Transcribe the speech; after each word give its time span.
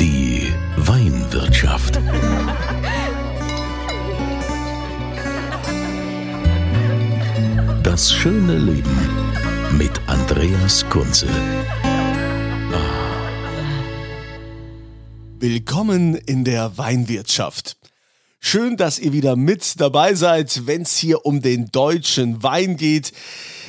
Die 0.00 0.50
Weinwirtschaft. 0.78 2.00
Das 7.82 8.10
schöne 8.10 8.56
Leben 8.56 8.98
mit 9.76 10.00
Andreas 10.06 10.88
Kunze. 10.88 11.28
Willkommen 15.38 16.14
in 16.14 16.44
der 16.44 16.78
Weinwirtschaft. 16.78 17.76
Schön, 18.42 18.78
dass 18.78 18.98
ihr 18.98 19.12
wieder 19.12 19.36
mit 19.36 19.78
dabei 19.80 20.14
seid, 20.14 20.66
wenn 20.66 20.82
es 20.82 20.96
hier 20.96 21.26
um 21.26 21.42
den 21.42 21.70
deutschen 21.70 22.42
Wein 22.42 22.78
geht. 22.78 23.12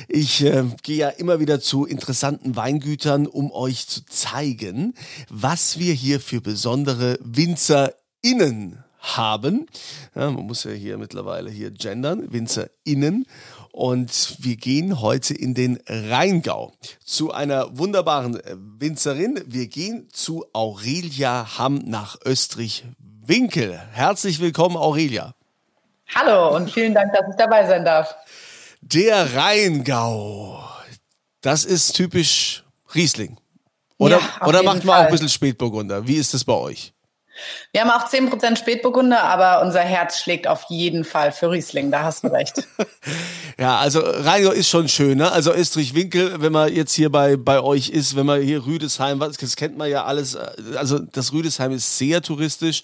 Ich 0.08 0.42
äh, 0.42 0.64
gehe 0.82 0.96
ja 0.96 1.08
immer 1.10 1.40
wieder 1.40 1.60
zu 1.60 1.84
interessanten 1.84 2.56
Weingütern, 2.56 3.26
um 3.26 3.52
euch 3.52 3.86
zu 3.86 4.04
zeigen, 4.06 4.94
was 5.28 5.78
wir 5.78 5.92
hier 5.92 6.20
für 6.20 6.40
besondere 6.40 7.18
WinzerInnen 7.22 8.82
haben. 8.98 9.66
Ja, 10.16 10.30
man 10.30 10.46
muss 10.46 10.64
ja 10.64 10.70
hier 10.70 10.96
mittlerweile 10.96 11.50
hier 11.50 11.70
gendern, 11.70 12.32
WinzerInnen. 12.32 13.26
Und 13.72 14.36
wir 14.40 14.56
gehen 14.56 15.00
heute 15.00 15.34
in 15.34 15.54
den 15.54 15.80
Rheingau 15.86 16.72
zu 17.04 17.30
einer 17.30 17.78
wunderbaren 17.78 18.40
Winzerin. 18.78 19.40
Wir 19.46 19.66
gehen 19.66 20.08
zu 20.12 20.46
Aurelia 20.54 21.58
Hamm 21.58 21.82
nach 21.84 22.16
Österreich-Winkel. 23.26 23.80
Herzlich 23.92 24.40
willkommen, 24.40 24.76
Aurelia. 24.76 25.34
Hallo 26.14 26.54
und 26.56 26.70
vielen 26.70 26.94
Dank, 26.94 27.12
dass 27.12 27.22
ich 27.30 27.36
dabei 27.36 27.66
sein 27.66 27.84
darf. 27.84 28.14
Der 28.80 29.34
Rheingau, 29.34 30.62
das 31.40 31.64
ist 31.64 31.92
typisch 31.94 32.64
Riesling. 32.94 33.36
Oder, 33.98 34.18
Ja, 34.18 34.46
oder 34.46 34.62
macht 34.62 34.84
man 34.84 34.94
auch 34.94 34.98
Fall. 34.98 35.06
ein 35.06 35.12
bisschen 35.12 35.28
Spätburgunder? 35.28 36.06
Wie 36.06 36.16
ist 36.16 36.34
das 36.34 36.44
bei 36.44 36.54
euch? 36.54 36.92
Wir 37.72 37.80
haben 37.80 37.90
auch 37.90 38.08
10% 38.08 38.56
Spätburgunder, 38.56 39.22
aber 39.24 39.62
unser 39.62 39.80
Herz 39.80 40.20
schlägt 40.20 40.46
auf 40.46 40.64
jeden 40.68 41.04
Fall 41.04 41.32
für 41.32 41.50
Riesling, 41.50 41.90
da 41.90 42.02
hast 42.02 42.24
du 42.24 42.28
recht. 42.28 42.66
Ja, 43.58 43.76
also 43.78 44.00
Rheingau 44.00 44.50
ist 44.50 44.70
schon 44.70 44.88
schön, 44.88 45.18
ne? 45.18 45.30
Also 45.30 45.52
Österreich-Winkel, 45.52 46.40
wenn 46.40 46.52
man 46.52 46.74
jetzt 46.74 46.94
hier 46.94 47.12
bei, 47.12 47.36
bei 47.36 47.60
euch 47.60 47.90
ist, 47.90 48.16
wenn 48.16 48.24
man 48.24 48.40
hier 48.40 48.64
Rüdesheim, 48.64 49.20
das 49.20 49.56
kennt 49.56 49.76
man 49.76 49.90
ja 49.90 50.04
alles, 50.04 50.34
äh, 50.34 50.50
also 50.76 50.98
das 50.98 51.32
Rüdesheim 51.32 51.70
ist 51.70 51.98
sehr 51.98 52.22
touristisch, 52.22 52.82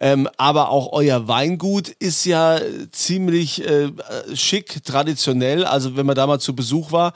ähm, 0.00 0.28
aber 0.38 0.70
auch 0.70 0.92
euer 0.92 1.28
Weingut 1.28 1.88
ist 1.88 2.24
ja 2.24 2.58
ziemlich 2.92 3.64
äh, 3.68 3.92
schick, 4.34 4.82
traditionell, 4.84 5.64
also 5.64 5.96
wenn 5.96 6.06
man 6.06 6.16
da 6.16 6.26
mal 6.26 6.40
zu 6.40 6.56
Besuch 6.56 6.92
war. 6.92 7.12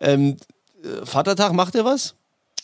Ähm, 0.00 0.36
äh, 0.82 1.06
Vatertag, 1.06 1.52
macht 1.52 1.76
ihr 1.76 1.84
was? 1.84 2.14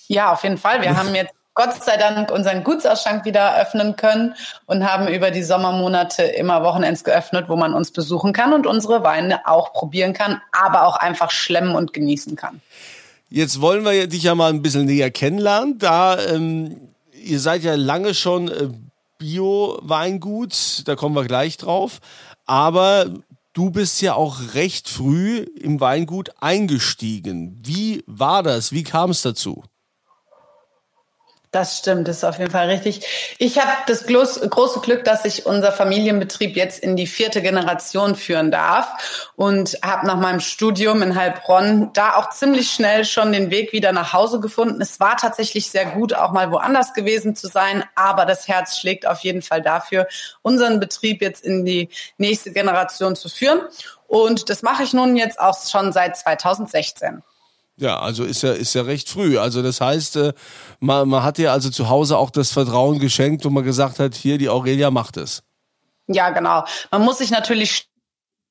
Ja, 0.08 0.32
auf 0.32 0.42
jeden 0.42 0.58
Fall. 0.58 0.82
Wir 0.82 0.96
haben 0.96 1.14
jetzt 1.14 1.32
Gott 1.56 1.82
sei 1.82 1.96
Dank 1.96 2.30
unseren 2.30 2.62
Gutsausschank 2.62 3.24
wieder 3.24 3.58
öffnen 3.58 3.96
können 3.96 4.34
und 4.66 4.84
haben 4.84 5.08
über 5.08 5.30
die 5.30 5.42
Sommermonate 5.42 6.22
immer 6.22 6.62
Wochenends 6.62 7.02
geöffnet, 7.02 7.48
wo 7.48 7.56
man 7.56 7.72
uns 7.72 7.90
besuchen 7.90 8.34
kann 8.34 8.52
und 8.52 8.66
unsere 8.66 9.02
Weine 9.02 9.46
auch 9.48 9.72
probieren 9.72 10.12
kann, 10.12 10.42
aber 10.52 10.86
auch 10.86 10.96
einfach 10.96 11.30
schlemmen 11.30 11.74
und 11.74 11.94
genießen 11.94 12.36
kann. 12.36 12.60
Jetzt 13.30 13.62
wollen 13.62 13.84
wir 13.86 14.06
dich 14.06 14.24
ja 14.24 14.34
mal 14.34 14.50
ein 14.50 14.60
bisschen 14.60 14.84
näher 14.84 15.10
kennenlernen. 15.10 15.78
Da 15.78 16.18
ähm, 16.18 16.92
ihr 17.10 17.40
seid 17.40 17.62
ja 17.62 17.74
lange 17.74 18.12
schon 18.12 18.48
äh, 18.48 18.68
Bio-Weingut, 19.18 20.86
da 20.86 20.94
kommen 20.94 21.14
wir 21.14 21.24
gleich 21.24 21.56
drauf. 21.56 22.00
Aber 22.44 23.06
du 23.54 23.70
bist 23.70 24.02
ja 24.02 24.12
auch 24.12 24.54
recht 24.54 24.90
früh 24.90 25.38
im 25.58 25.80
Weingut 25.80 26.30
eingestiegen. 26.38 27.58
Wie 27.64 28.04
war 28.06 28.42
das? 28.42 28.72
Wie 28.72 28.82
kam 28.82 29.08
es 29.08 29.22
dazu? 29.22 29.64
Das 31.52 31.78
stimmt, 31.78 32.08
das 32.08 32.18
ist 32.18 32.24
auf 32.24 32.38
jeden 32.38 32.50
Fall 32.50 32.68
richtig. 32.68 33.06
Ich 33.38 33.58
habe 33.58 33.70
das 33.86 34.04
große 34.06 34.80
Glück, 34.80 35.04
dass 35.04 35.24
ich 35.24 35.46
unser 35.46 35.72
Familienbetrieb 35.72 36.56
jetzt 36.56 36.80
in 36.80 36.96
die 36.96 37.06
vierte 37.06 37.40
Generation 37.40 38.14
führen 38.14 38.50
darf 38.50 39.30
und 39.36 39.78
habe 39.82 40.06
nach 40.06 40.18
meinem 40.18 40.40
Studium 40.40 41.02
in 41.02 41.14
Heilbronn 41.14 41.92
da 41.94 42.16
auch 42.16 42.30
ziemlich 42.30 42.70
schnell 42.70 43.04
schon 43.04 43.32
den 43.32 43.50
Weg 43.50 43.72
wieder 43.72 43.92
nach 43.92 44.12
Hause 44.12 44.40
gefunden. 44.40 44.80
Es 44.82 45.00
war 45.00 45.16
tatsächlich 45.16 45.70
sehr 45.70 45.86
gut, 45.86 46.12
auch 46.14 46.32
mal 46.32 46.50
woanders 46.50 46.92
gewesen 46.92 47.36
zu 47.36 47.46
sein, 47.46 47.84
aber 47.94 48.26
das 48.26 48.48
Herz 48.48 48.76
schlägt 48.76 49.06
auf 49.06 49.20
jeden 49.20 49.40
Fall 49.40 49.62
dafür, 49.62 50.08
unseren 50.42 50.80
Betrieb 50.80 51.22
jetzt 51.22 51.44
in 51.44 51.64
die 51.64 51.88
nächste 52.18 52.52
Generation 52.52 53.16
zu 53.16 53.28
führen. 53.28 53.62
Und 54.08 54.50
das 54.50 54.62
mache 54.62 54.82
ich 54.82 54.92
nun 54.92 55.16
jetzt 55.16 55.40
auch 55.40 55.56
schon 55.66 55.92
seit 55.92 56.16
2016. 56.16 57.22
Ja, 57.78 57.98
also 57.98 58.24
ist 58.24 58.42
ja, 58.42 58.52
ist 58.52 58.74
ja 58.74 58.82
recht 58.82 59.08
früh. 59.08 59.38
Also 59.38 59.62
das 59.62 59.80
heißt, 59.80 60.16
äh, 60.16 60.32
man, 60.80 61.08
man 61.08 61.22
hat 61.22 61.36
dir 61.36 61.52
also 61.52 61.68
zu 61.68 61.88
Hause 61.88 62.16
auch 62.16 62.30
das 62.30 62.50
Vertrauen 62.52 62.98
geschenkt, 62.98 63.44
wo 63.44 63.50
man 63.50 63.64
gesagt 63.64 63.98
hat, 63.98 64.14
hier, 64.14 64.38
die 64.38 64.48
Aurelia 64.48 64.90
macht 64.90 65.18
es. 65.18 65.42
Ja, 66.06 66.30
genau. 66.30 66.64
Man 66.90 67.02
muss 67.02 67.18
sich 67.18 67.30
natürlich 67.30 67.88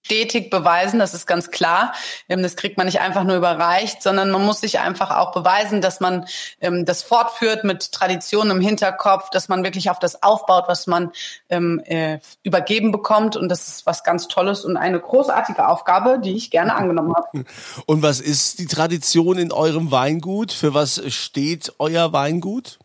stetig 0.05 0.51
beweisen, 0.51 0.99
das 0.99 1.15
ist 1.15 1.25
ganz 1.25 1.49
klar. 1.49 1.93
Ähm, 2.29 2.43
Das 2.43 2.55
kriegt 2.55 2.77
man 2.77 2.85
nicht 2.85 3.01
einfach 3.01 3.23
nur 3.23 3.35
überreicht, 3.35 4.03
sondern 4.03 4.29
man 4.29 4.45
muss 4.45 4.61
sich 4.61 4.79
einfach 4.79 5.09
auch 5.09 5.31
beweisen, 5.31 5.81
dass 5.81 5.99
man 5.99 6.25
ähm, 6.61 6.85
das 6.85 7.01
fortführt 7.01 7.63
mit 7.63 7.91
Tradition 7.91 8.51
im 8.51 8.61
Hinterkopf, 8.61 9.31
dass 9.31 9.49
man 9.49 9.63
wirklich 9.63 9.89
auf 9.89 9.97
das 9.97 10.21
aufbaut, 10.21 10.65
was 10.67 10.85
man 10.85 11.11
ähm, 11.49 11.81
äh, 11.85 12.19
übergeben 12.43 12.91
bekommt. 12.91 13.35
Und 13.35 13.49
das 13.49 13.67
ist 13.67 13.85
was 13.87 14.03
ganz 14.03 14.27
Tolles 14.27 14.63
und 14.63 14.77
eine 14.77 14.99
großartige 14.99 15.67
Aufgabe, 15.67 16.19
die 16.23 16.35
ich 16.35 16.51
gerne 16.51 16.75
angenommen 16.75 17.15
habe. 17.15 17.45
Und 17.85 18.01
was 18.01 18.19
ist 18.19 18.59
die 18.59 18.67
Tradition 18.67 19.37
in 19.37 19.51
eurem 19.51 19.91
Weingut? 19.91 20.51
Für 20.51 20.73
was 20.73 21.01
steht 21.13 21.73
euer 21.79 22.13
Weingut? 22.13 22.79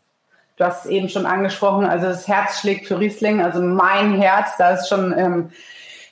Du 0.57 0.65
hast 0.65 0.85
es 0.85 0.91
eben 0.91 1.09
schon 1.09 1.27
angesprochen, 1.27 1.85
also 1.87 2.07
das 2.07 2.29
Herz 2.29 2.61
schlägt 2.61 2.87
für 2.87 2.99
Riesling, 2.99 3.41
also 3.41 3.63
mein 3.63 4.21
Herz, 4.21 4.51
da 4.59 4.73
ist 4.73 4.89
schon 4.89 5.17
ähm, 5.17 5.51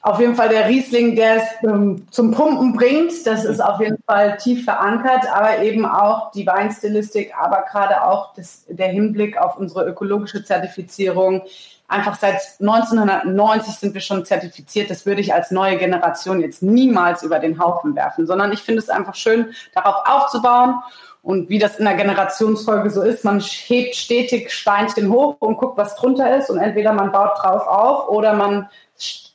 auf 0.08 0.20
jeden 0.20 0.34
Fall 0.34 0.48
der 0.48 0.68
Riesling, 0.68 1.16
der 1.16 1.36
es 1.36 1.42
ähm, 1.62 2.06
zum 2.10 2.30
Pumpen 2.30 2.72
bringt. 2.72 3.26
Das 3.26 3.44
ist 3.44 3.60
auf 3.60 3.78
jeden 3.80 4.02
Fall 4.04 4.38
tief 4.38 4.64
verankert, 4.64 5.26
aber 5.32 5.62
eben 5.62 5.84
auch 5.84 6.32
die 6.32 6.46
Weinstilistik, 6.46 7.34
aber 7.38 7.64
gerade 7.70 8.02
auch 8.02 8.32
das, 8.34 8.64
der 8.68 8.88
Hinblick 8.88 9.36
auf 9.36 9.58
unsere 9.58 9.84
ökologische 9.84 10.42
Zertifizierung. 10.42 11.42
Einfach 11.88 12.18
seit 12.18 12.40
1990 12.60 13.74
sind 13.74 13.94
wir 13.94 14.00
schon 14.00 14.24
zertifiziert. 14.24 14.90
Das 14.90 15.04
würde 15.04 15.20
ich 15.20 15.34
als 15.34 15.50
neue 15.50 15.76
Generation 15.76 16.40
jetzt 16.40 16.62
niemals 16.62 17.22
über 17.22 17.38
den 17.38 17.58
Haufen 17.58 17.94
werfen, 17.94 18.26
sondern 18.26 18.52
ich 18.52 18.60
finde 18.60 18.80
es 18.80 18.88
einfach 18.88 19.14
schön, 19.14 19.52
darauf 19.74 19.96
aufzubauen. 20.06 20.82
Und 21.22 21.48
wie 21.48 21.58
das 21.58 21.78
in 21.78 21.84
der 21.84 21.94
Generationsfolge 21.94 22.90
so 22.90 23.02
ist, 23.02 23.24
man 23.24 23.40
hebt 23.40 23.96
stetig 23.96 24.50
Steinchen 24.50 25.12
hoch 25.12 25.36
und 25.40 25.58
guckt, 25.58 25.76
was 25.76 25.96
drunter 25.96 26.36
ist. 26.36 26.48
Und 26.48 26.58
entweder 26.58 26.92
man 26.92 27.12
baut 27.12 27.38
drauf 27.42 27.66
auf 27.66 28.08
oder 28.08 28.32
man 28.34 28.68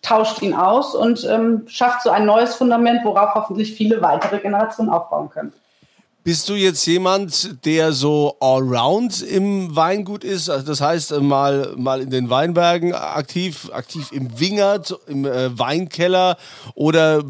tauscht 0.01 0.41
ihn 0.41 0.53
aus 0.53 0.95
und 0.95 1.25
ähm, 1.29 1.63
schafft 1.67 2.03
so 2.03 2.09
ein 2.09 2.25
neues 2.25 2.55
Fundament, 2.55 3.05
worauf 3.05 3.35
hoffentlich 3.35 3.73
viele 3.73 4.01
weitere 4.01 4.39
Generationen 4.39 4.89
aufbauen 4.89 5.30
können. 5.30 5.53
Bist 6.25 6.47
du 6.47 6.53
jetzt 6.53 6.85
jemand, 6.85 7.65
der 7.65 7.91
so 7.91 8.38
allround 8.39 9.21
im 9.21 9.75
Weingut 9.75 10.24
ist? 10.24 10.50
Also 10.50 10.65
das 10.65 10.80
heißt, 10.80 11.12
äh, 11.12 11.19
mal, 11.19 11.74
mal 11.75 12.01
in 12.01 12.09
den 12.09 12.30
Weinbergen 12.30 12.94
aktiv, 12.94 13.69
aktiv 13.74 14.12
im 14.13 14.39
Wingert, 14.39 14.97
im 15.07 15.25
äh, 15.25 15.57
Weinkeller 15.57 16.38
oder 16.75 17.24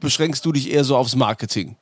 beschränkst 0.00 0.44
du 0.44 0.50
dich 0.50 0.72
eher 0.72 0.82
so 0.82 0.96
aufs 0.96 1.14
Marketing? 1.14 1.76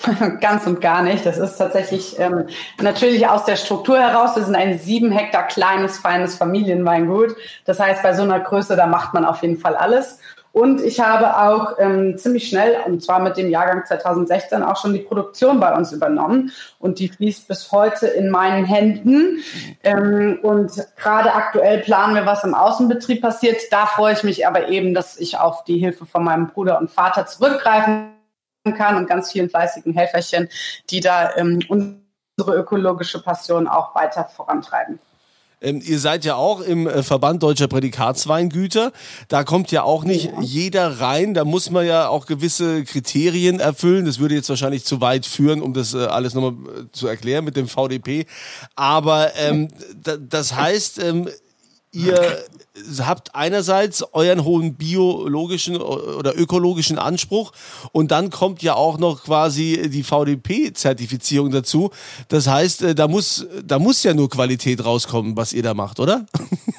Ganz 0.40 0.66
und 0.66 0.80
gar 0.80 1.02
nicht. 1.02 1.26
Das 1.26 1.38
ist 1.38 1.56
tatsächlich 1.56 2.18
ähm, 2.18 2.46
natürlich 2.80 3.28
aus 3.28 3.44
der 3.44 3.56
Struktur 3.56 3.98
heraus. 3.98 4.36
Wir 4.36 4.44
sind 4.44 4.54
ein 4.54 4.78
sieben 4.78 5.12
Hektar 5.12 5.46
kleines, 5.46 5.98
feines 5.98 6.36
Familienweingut. 6.36 7.36
Das 7.64 7.80
heißt, 7.80 8.02
bei 8.02 8.14
so 8.14 8.22
einer 8.22 8.40
Größe, 8.40 8.76
da 8.76 8.86
macht 8.86 9.14
man 9.14 9.24
auf 9.24 9.42
jeden 9.42 9.58
Fall 9.58 9.76
alles. 9.76 10.18
Und 10.52 10.80
ich 10.80 10.98
habe 10.98 11.36
auch 11.36 11.78
ähm, 11.78 12.18
ziemlich 12.18 12.48
schnell, 12.48 12.78
und 12.84 13.04
zwar 13.04 13.20
mit 13.20 13.36
dem 13.36 13.50
Jahrgang 13.50 13.84
2016, 13.86 14.64
auch 14.64 14.80
schon 14.80 14.92
die 14.92 14.98
Produktion 14.98 15.60
bei 15.60 15.72
uns 15.76 15.92
übernommen. 15.92 16.50
Und 16.80 16.98
die 16.98 17.08
fließt 17.08 17.46
bis 17.46 17.70
heute 17.70 18.08
in 18.08 18.30
meinen 18.30 18.64
Händen. 18.64 19.38
Ähm, 19.84 20.40
und 20.42 20.72
gerade 20.96 21.34
aktuell 21.34 21.78
planen 21.82 22.16
wir, 22.16 22.26
was 22.26 22.42
im 22.42 22.54
Außenbetrieb 22.54 23.22
passiert. 23.22 23.60
Da 23.70 23.86
freue 23.86 24.14
ich 24.14 24.24
mich 24.24 24.46
aber 24.46 24.68
eben, 24.68 24.92
dass 24.92 25.18
ich 25.18 25.38
auf 25.38 25.62
die 25.64 25.78
Hilfe 25.78 26.04
von 26.04 26.24
meinem 26.24 26.48
Bruder 26.48 26.80
und 26.80 26.90
Vater 26.90 27.26
zurückgreifen 27.26 28.19
kann 28.64 28.96
und 28.96 29.08
ganz 29.08 29.32
vielen 29.32 29.48
fleißigen 29.48 29.94
Helferchen, 29.94 30.48
die 30.90 31.00
da 31.00 31.34
ähm, 31.36 31.60
unsere 31.68 32.56
ökologische 32.56 33.22
Passion 33.22 33.66
auch 33.66 33.94
weiter 33.94 34.24
vorantreiben. 34.24 34.98
Ähm, 35.62 35.82
ihr 35.84 35.98
seid 35.98 36.24
ja 36.24 36.36
auch 36.36 36.60
im 36.60 36.86
äh, 36.86 37.02
Verband 37.02 37.42
Deutscher 37.42 37.68
Prädikatsweingüter. 37.68 38.92
Da 39.28 39.44
kommt 39.44 39.70
ja 39.70 39.82
auch 39.82 40.04
nicht 40.04 40.26
ja. 40.26 40.40
jeder 40.40 41.00
rein. 41.00 41.34
Da 41.34 41.44
muss 41.44 41.70
man 41.70 41.86
ja 41.86 42.08
auch 42.08 42.26
gewisse 42.26 42.84
Kriterien 42.84 43.60
erfüllen. 43.60 44.06
Das 44.06 44.18
würde 44.18 44.34
jetzt 44.34 44.48
wahrscheinlich 44.48 44.84
zu 44.84 45.00
weit 45.00 45.26
führen, 45.26 45.60
um 45.60 45.74
das 45.74 45.92
äh, 45.92 45.98
alles 45.98 46.34
nochmal 46.34 46.52
äh, 46.52 46.92
zu 46.92 47.06
erklären 47.06 47.44
mit 47.44 47.56
dem 47.56 47.68
VDP. 47.68 48.26
Aber 48.74 49.36
ähm, 49.36 49.68
das 50.02 50.54
heißt, 50.54 51.02
ähm, 51.02 51.28
ihr 51.92 52.38
habt 53.04 53.34
einerseits 53.34 54.04
euren 54.12 54.44
hohen 54.44 54.74
biologischen 54.74 55.76
oder 55.80 56.38
ökologischen 56.38 56.98
Anspruch 56.98 57.52
und 57.92 58.10
dann 58.12 58.30
kommt 58.30 58.62
ja 58.62 58.74
auch 58.74 58.98
noch 58.98 59.24
quasi 59.24 59.88
die 59.90 60.04
VDP-Zertifizierung 60.04 61.50
dazu. 61.50 61.90
Das 62.28 62.46
heißt, 62.46 62.82
äh, 62.82 62.94
da 62.94 63.08
muss, 63.08 63.46
da 63.64 63.78
muss 63.78 64.02
ja 64.04 64.14
nur 64.14 64.30
Qualität 64.30 64.84
rauskommen, 64.84 65.36
was 65.36 65.52
ihr 65.52 65.62
da 65.62 65.74
macht, 65.74 65.98
oder? 65.98 66.26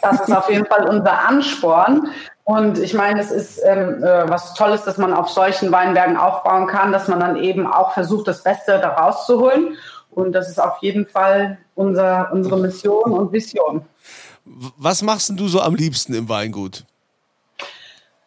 Das 0.02 0.22
ist 0.22 0.36
auf 0.36 0.50
jeden 0.50 0.66
Fall 0.66 0.88
unser 0.88 1.28
Ansporn. 1.28 2.08
Und 2.44 2.80
ich 2.80 2.94
meine, 2.94 3.20
es 3.20 3.32
ist 3.32 3.60
ähm, 3.64 4.04
äh, 4.04 4.30
was 4.30 4.56
Tolles, 4.56 4.84
dass 4.84 4.98
man 4.98 5.14
auf 5.14 5.30
solchen 5.30 5.72
Weinbergen 5.72 6.18
aufbauen 6.18 6.68
kann, 6.68 6.92
dass 6.92 7.08
man 7.08 7.20
dann 7.20 7.38
eben 7.38 7.68
auch 7.68 7.94
versucht, 7.94 8.28
das 8.28 8.44
Beste 8.44 8.80
da 8.80 8.90
rauszuholen. 8.90 9.78
Und 10.10 10.34
das 10.34 10.50
ist 10.50 10.60
auf 10.60 10.78
jeden 10.82 11.06
Fall 11.06 11.58
unser, 11.76 12.32
unsere 12.34 12.58
Mission 12.58 13.12
und 13.12 13.32
Vision. 13.32 13.86
Was 14.46 15.02
machst 15.02 15.32
du 15.36 15.48
so 15.48 15.62
am 15.62 15.76
liebsten 15.76 16.14
im 16.14 16.30
Weingut? 16.30 16.86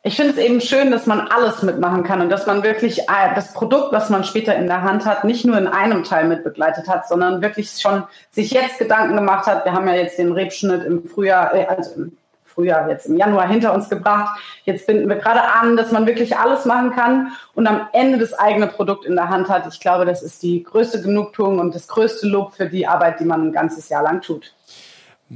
Ich 0.07 0.17
finde 0.17 0.33
es 0.33 0.37
eben 0.37 0.61
schön, 0.61 0.91
dass 0.91 1.07
man 1.07 1.21
alles 1.21 1.63
mitmachen 1.63 2.05
kann 2.05 2.21
und 2.21 2.29
dass 2.29 2.47
man 2.47 2.63
wirklich 2.63 3.01
äh, 3.05 3.35
das 3.35 3.55
Produkt, 3.55 3.91
was 3.91 4.11
man 4.11 4.23
später 4.23 4.55
in 4.55 4.67
der 4.67 4.83
Hand 4.83 5.07
hat, 5.07 5.25
nicht 5.25 5.47
nur 5.47 5.57
in 5.57 5.67
einem 5.67 6.05
Teil 6.05 6.29
mit 6.29 6.45
begleitet 6.45 6.89
hat, 6.89 7.09
sondern 7.09 7.41
wirklich 7.41 7.71
schon 7.81 8.05
sich 8.31 8.51
jetzt 8.51 8.79
Gedanken 8.79 9.17
gemacht 9.17 9.47
hat. 9.47 9.65
Wir 9.65 9.73
haben 9.73 9.89
ja 9.89 9.95
jetzt 9.95 10.19
den 10.19 10.33
Rebschnitt 10.33 10.85
im 10.85 11.09
Frühjahr, 11.09 11.55
äh, 11.55 11.65
also 11.65 11.95
im 11.95 12.19
Frühjahr, 12.45 12.87
jetzt 12.91 13.07
im 13.07 13.17
Januar 13.17 13.49
hinter 13.49 13.73
uns 13.73 13.89
gebracht. 13.89 14.39
Jetzt 14.65 14.87
binden 14.87 15.09
wir 15.09 15.17
gerade 15.17 15.43
an, 15.43 15.75
dass 15.79 15.91
man 15.91 16.07
wirklich 16.07 16.37
alles 16.37 16.67
machen 16.67 16.91
kann 16.91 17.33
und 17.55 17.67
am 17.67 17.89
Ende 17.95 18.19
das 18.19 18.35
eigene 18.35 18.67
Produkt 18.67 19.07
in 19.07 19.17
der 19.17 19.31
Hand 19.31 19.49
hat. 19.49 19.67
Ich 19.73 19.81
glaube, 19.81 20.05
das 20.05 20.23
ist 20.23 20.43
die 20.43 20.63
größte 20.63 21.01
Genugtuung 21.01 21.59
und 21.61 21.75
das 21.75 21.89
größte 21.89 22.29
Lob 22.29 22.53
für 22.53 22.69
die 22.69 22.87
Arbeit, 22.87 23.21
die 23.21 23.25
man 23.25 23.49
ein 23.49 23.53
ganzes 23.53 23.89
Jahr 23.89 24.03
lang 24.03 24.21
tut. 24.21 24.53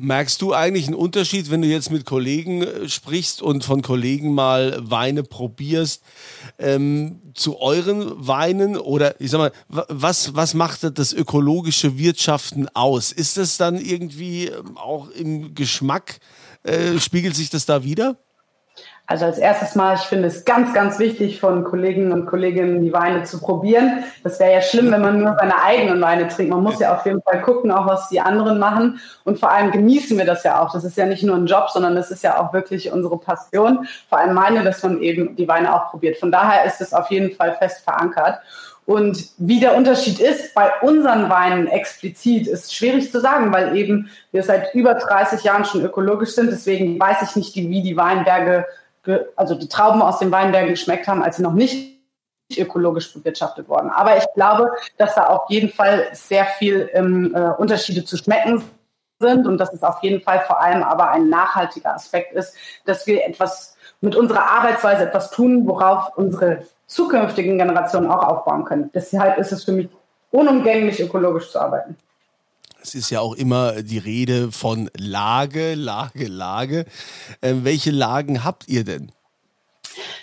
Merkst 0.00 0.40
du 0.42 0.52
eigentlich 0.52 0.86
einen 0.86 0.94
Unterschied, 0.94 1.50
wenn 1.50 1.62
du 1.62 1.68
jetzt 1.68 1.90
mit 1.90 2.04
Kollegen 2.04 2.62
äh, 2.62 2.88
sprichst 2.88 3.42
und 3.42 3.64
von 3.64 3.82
Kollegen 3.82 4.34
mal 4.34 4.78
Weine 4.80 5.22
probierst, 5.22 6.02
ähm, 6.58 7.20
zu 7.34 7.60
euren 7.60 8.26
Weinen? 8.26 8.76
Oder 8.76 9.20
ich 9.20 9.30
sag 9.30 9.38
mal, 9.38 9.52
was, 9.68 10.34
was 10.34 10.54
macht 10.54 10.98
das 10.98 11.12
ökologische 11.12 11.98
Wirtschaften 11.98 12.68
aus? 12.74 13.12
Ist 13.12 13.36
das 13.36 13.56
dann 13.56 13.76
irgendwie 13.76 14.46
ähm, 14.46 14.76
auch 14.76 15.10
im 15.10 15.54
Geschmack, 15.54 16.20
äh, 16.62 16.98
spiegelt 16.98 17.34
sich 17.36 17.50
das 17.50 17.66
da 17.66 17.84
wieder? 17.84 18.16
Also 19.10 19.25
als 19.25 19.38
erstes 19.38 19.75
Mal, 19.75 19.94
ich 19.94 20.02
finde 20.02 20.28
es 20.28 20.44
ganz, 20.44 20.75
ganz 20.75 20.99
wichtig, 20.99 21.40
von 21.40 21.64
Kollegen 21.64 22.12
und 22.12 22.26
Kolleginnen 22.26 22.82
die 22.82 22.93
Weine 22.93 23.22
zu 23.22 23.40
probieren. 23.40 24.05
Das 24.22 24.38
wäre 24.38 24.52
ja 24.52 24.60
schlimm, 24.60 24.93
wenn 24.93 25.00
man 25.00 25.20
nur 25.20 25.34
seine 25.40 25.62
eigenen 25.62 25.99
Weine 26.02 26.28
trinkt. 26.28 26.50
Man 26.52 26.62
muss 26.62 26.78
ja 26.78 26.94
auf 26.94 27.06
jeden 27.06 27.22
Fall 27.22 27.40
gucken, 27.40 27.70
auch 27.70 27.87
was 27.87 28.10
die 28.10 28.20
anderen 28.20 28.58
machen. 28.58 29.00
Und 29.25 29.40
vor 29.40 29.50
allem 29.50 29.70
genießen 29.70 30.19
wir 30.19 30.26
das 30.26 30.44
ja 30.44 30.60
auch. 30.60 30.75
Das 30.75 30.84
ist 30.84 30.99
ja 30.99 31.06
nicht 31.06 31.22
nur 31.22 31.37
ein 31.37 31.46
Job, 31.46 31.70
sondern 31.70 31.96
das 31.96 32.10
ist 32.10 32.22
ja 32.22 32.38
auch 32.38 32.52
wirklich 32.52 32.93
unsere 32.93 33.16
Passion. 33.16 33.88
Vor 34.10 34.19
allem 34.19 34.34
meine, 34.34 34.62
dass 34.62 34.82
man 34.82 35.00
eben 35.00 35.37
die 35.37 35.49
Weine 35.49 35.75
auch 35.75 35.90
probiert. 35.90 36.19
Von 36.19 36.31
daher 36.31 36.66
ist 36.66 36.82
es 36.82 36.93
auf 36.93 37.10
jeden 37.10 37.34
Fall 37.34 37.55
fest 37.55 37.84
verankert. 37.84 38.40
Und 38.84 39.25
wie 39.38 39.60
der 39.60 39.75
Unterschied 39.75 40.20
ist 40.20 40.55
bei 40.55 40.70
unseren 40.82 41.31
Weinen 41.31 41.66
explizit, 41.66 42.46
ist 42.46 42.75
schwierig 42.75 43.10
zu 43.10 43.22
sagen, 43.22 43.55
weil 43.55 43.75
eben 43.75 44.10
wir 44.32 44.43
seit 44.43 44.75
über 44.75 44.93
30 44.93 45.44
Jahren 45.44 45.64
schon 45.64 45.82
ökologisch 45.82 46.34
sind. 46.34 46.50
Deswegen 46.50 47.00
weiß 47.00 47.22
ich 47.22 47.37
nicht, 47.37 47.56
wie 47.56 47.82
die 47.82 47.96
Weinberge 47.96 48.66
also 49.36 49.54
die 49.54 49.68
Trauben 49.68 50.02
aus 50.02 50.18
den 50.18 50.30
Weinbergen 50.30 50.70
geschmeckt 50.70 51.06
haben, 51.08 51.22
als 51.22 51.36
sie 51.36 51.42
noch 51.42 51.52
nicht 51.52 51.98
ökologisch 52.56 53.12
bewirtschaftet 53.12 53.68
wurden. 53.68 53.90
Aber 53.90 54.16
ich 54.16 54.24
glaube, 54.34 54.72
dass 54.96 55.14
da 55.14 55.26
auf 55.26 55.50
jeden 55.50 55.68
Fall 55.68 56.08
sehr 56.12 56.46
viel 56.46 56.88
ähm, 56.92 57.34
äh, 57.34 57.50
Unterschiede 57.58 58.04
zu 58.04 58.16
schmecken 58.16 58.64
sind 59.20 59.46
und 59.46 59.58
dass 59.58 59.72
es 59.72 59.82
auf 59.82 60.02
jeden 60.02 60.22
Fall 60.22 60.40
vor 60.46 60.60
allem 60.60 60.82
aber 60.82 61.10
ein 61.10 61.28
nachhaltiger 61.28 61.94
Aspekt 61.94 62.32
ist, 62.32 62.54
dass 62.84 63.06
wir 63.06 63.26
etwas 63.26 63.76
mit 64.00 64.14
unserer 64.14 64.48
Arbeitsweise 64.50 65.04
etwas 65.04 65.30
tun, 65.30 65.66
worauf 65.66 66.16
unsere 66.16 66.62
zukünftigen 66.86 67.58
Generationen 67.58 68.10
auch 68.10 68.24
aufbauen 68.24 68.64
können. 68.64 68.90
Deshalb 68.94 69.38
ist 69.38 69.52
es 69.52 69.64
für 69.64 69.72
mich 69.72 69.88
unumgänglich, 70.30 71.00
ökologisch 71.00 71.50
zu 71.50 71.60
arbeiten. 71.60 71.96
Es 72.88 72.94
ist 72.94 73.11
ja 73.11 73.20
auch 73.20 73.35
immer 73.35 73.82
die 73.82 73.99
Rede 73.99 74.50
von 74.50 74.88
Lage, 74.96 75.75
Lage, 75.75 76.26
Lage. 76.26 76.87
Ähm, 77.43 77.62
welche 77.62 77.90
Lagen 77.90 78.44
habt 78.44 78.67
ihr 78.67 78.82
denn? 78.82 79.12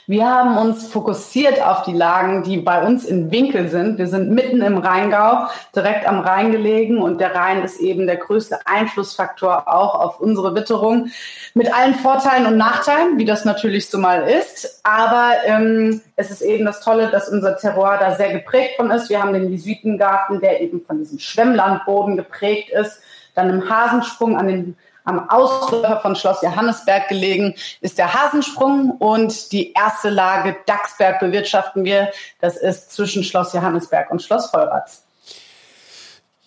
Wir 0.07 0.29
haben 0.29 0.57
uns 0.57 0.87
fokussiert 0.87 1.61
auf 1.61 1.83
die 1.83 1.93
Lagen, 1.93 2.43
die 2.43 2.57
bei 2.57 2.85
uns 2.85 3.05
in 3.05 3.31
Winkel 3.31 3.69
sind. 3.69 3.97
Wir 3.97 4.07
sind 4.07 4.29
mitten 4.31 4.61
im 4.61 4.77
Rheingau, 4.77 5.47
direkt 5.75 6.07
am 6.07 6.19
Rhein 6.19 6.51
gelegen 6.51 7.01
und 7.01 7.19
der 7.19 7.33
Rhein 7.33 7.63
ist 7.63 7.79
eben 7.79 8.05
der 8.05 8.17
größte 8.17 8.59
Einflussfaktor 8.65 9.67
auch 9.67 9.95
auf 9.95 10.19
unsere 10.19 10.53
Witterung. 10.55 11.09
Mit 11.53 11.73
allen 11.73 11.95
Vorteilen 11.95 12.45
und 12.45 12.57
Nachteilen, 12.57 13.17
wie 13.17 13.25
das 13.25 13.45
natürlich 13.45 13.89
so 13.89 13.97
mal 13.97 14.29
ist. 14.29 14.81
Aber 14.83 15.33
ähm, 15.45 16.01
es 16.15 16.31
ist 16.31 16.41
eben 16.41 16.65
das 16.65 16.81
Tolle, 16.81 17.09
dass 17.09 17.29
unser 17.29 17.57
Terroir 17.57 17.97
da 17.99 18.15
sehr 18.15 18.31
geprägt 18.31 18.75
von 18.77 18.91
ist. 18.91 19.09
Wir 19.09 19.21
haben 19.21 19.33
den 19.33 19.49
Jesuitengarten, 19.49 20.39
der 20.39 20.61
eben 20.61 20.81
von 20.81 20.99
diesem 20.99 21.19
Schwemmlandboden 21.19 22.15
geprägt 22.15 22.69
ist. 22.69 22.99
Dann 23.33 23.49
im 23.49 23.69
Hasensprung 23.69 24.37
an 24.37 24.47
den 24.47 24.77
am 25.05 25.29
Ausläufer 25.29 25.99
von 26.01 26.15
Schloss 26.15 26.41
Johannesberg 26.41 27.07
gelegen, 27.07 27.55
ist 27.81 27.97
der 27.97 28.13
Hasensprung 28.13 28.91
und 28.91 29.51
die 29.51 29.73
erste 29.73 30.09
Lage 30.09 30.57
Dachsberg 30.65 31.19
bewirtschaften 31.19 31.85
wir. 31.85 32.11
Das 32.41 32.57
ist 32.57 32.91
zwischen 32.91 33.23
Schloss 33.23 33.53
Johannesberg 33.53 34.11
und 34.11 34.21
Schloss 34.21 34.49
Vollratz. 34.49 35.04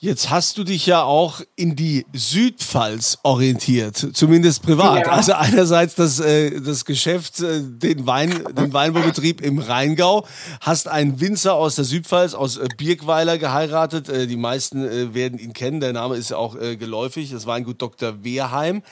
Jetzt 0.01 0.31
hast 0.31 0.57
du 0.57 0.63
dich 0.63 0.87
ja 0.87 1.03
auch 1.03 1.41
in 1.57 1.75
die 1.75 2.07
Südpfalz 2.13 3.19
orientiert, 3.25 3.97
zumindest 4.13 4.63
privat. 4.63 5.07
Ja. 5.07 5.13
Also 5.13 5.33
einerseits 5.33 5.97
das, 5.97 6.21
äh, 6.21 6.61
das 6.61 6.85
Geschäft, 6.85 7.41
äh, 7.41 7.63
den, 7.65 8.07
Wein, 8.07 8.31
den 8.57 8.73
Weinbaubetrieb 8.73 9.41
im 9.41 9.59
Rheingau, 9.59 10.25
hast 10.61 10.87
einen 10.87 11.19
Winzer 11.19 11.55
aus 11.55 11.75
der 11.75 11.85
Südpfalz, 11.85 12.35
aus 12.35 12.59
äh, 12.59 12.69
Birkweiler 12.77 13.39
geheiratet. 13.39 14.09
Äh, 14.09 14.29
die 14.29 14.37
meisten 14.37 14.85
äh, 14.85 15.15
werden 15.15 15.41
ihn 15.41 15.53
kennen, 15.53 15.81
der 15.81 15.93
Name 15.93 16.15
ist 16.15 16.31
ja 16.31 16.37
auch 16.37 16.55
äh, 16.55 16.77
geläufig, 16.77 17.33
das 17.33 17.47
Weingut 17.47 17.83
Dr. 17.83 18.23
Wehrheim. 18.23 18.85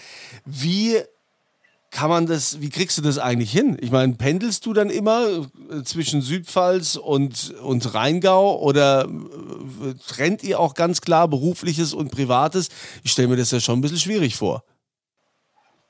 Wie 0.45 0.97
kann 1.97 2.11
man 2.11 2.27
das, 2.27 2.61
wie 2.61 2.69
kriegst 2.69 2.99
du 2.99 3.03
das 3.03 3.19
eigentlich 3.19 3.51
hin? 3.51 3.79
Ich 3.81 3.91
meine, 3.91 4.13
pendelst 4.13 4.67
du 4.67 4.75
dann 4.75 4.91
immer 4.91 5.23
äh, 5.71 5.83
zwischen 5.83 6.21
Südpfalz 6.21 6.97
und, 6.97 7.55
und 7.63 7.95
Rheingau 7.95 8.59
oder 8.59 9.05
äh, 9.05 9.95
trennt 10.07 10.45
ihr 10.45 10.61
auch 10.61 10.75
ganz 10.75 11.01
klar 11.01 11.27
berufliches 11.27 11.95
und 11.95 12.11
privates? 12.11 12.69
Ich 13.03 13.13
stelle 13.13 13.29
mir 13.29 13.37
das 13.37 13.51
ja 13.51 13.61
schon 13.61 13.79
ein 13.79 13.81
bisschen 13.81 13.97
schwierig 13.97 14.37
vor. 14.37 14.63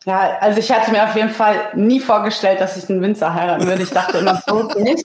Ja, 0.04 0.38
also 0.38 0.60
ich 0.60 0.70
hatte 0.70 0.92
mir 0.92 1.02
auf 1.02 1.16
jeden 1.16 1.30
Fall 1.30 1.56
nie 1.74 1.98
vorgestellt, 1.98 2.60
dass 2.60 2.76
ich 2.76 2.88
einen 2.88 3.02
Winzer 3.02 3.34
heiraten 3.34 3.66
würde. 3.66 3.82
Ich 3.82 3.90
dachte 3.90 4.18
immer, 4.18 4.40
so 4.46 4.62
nicht. 4.78 5.04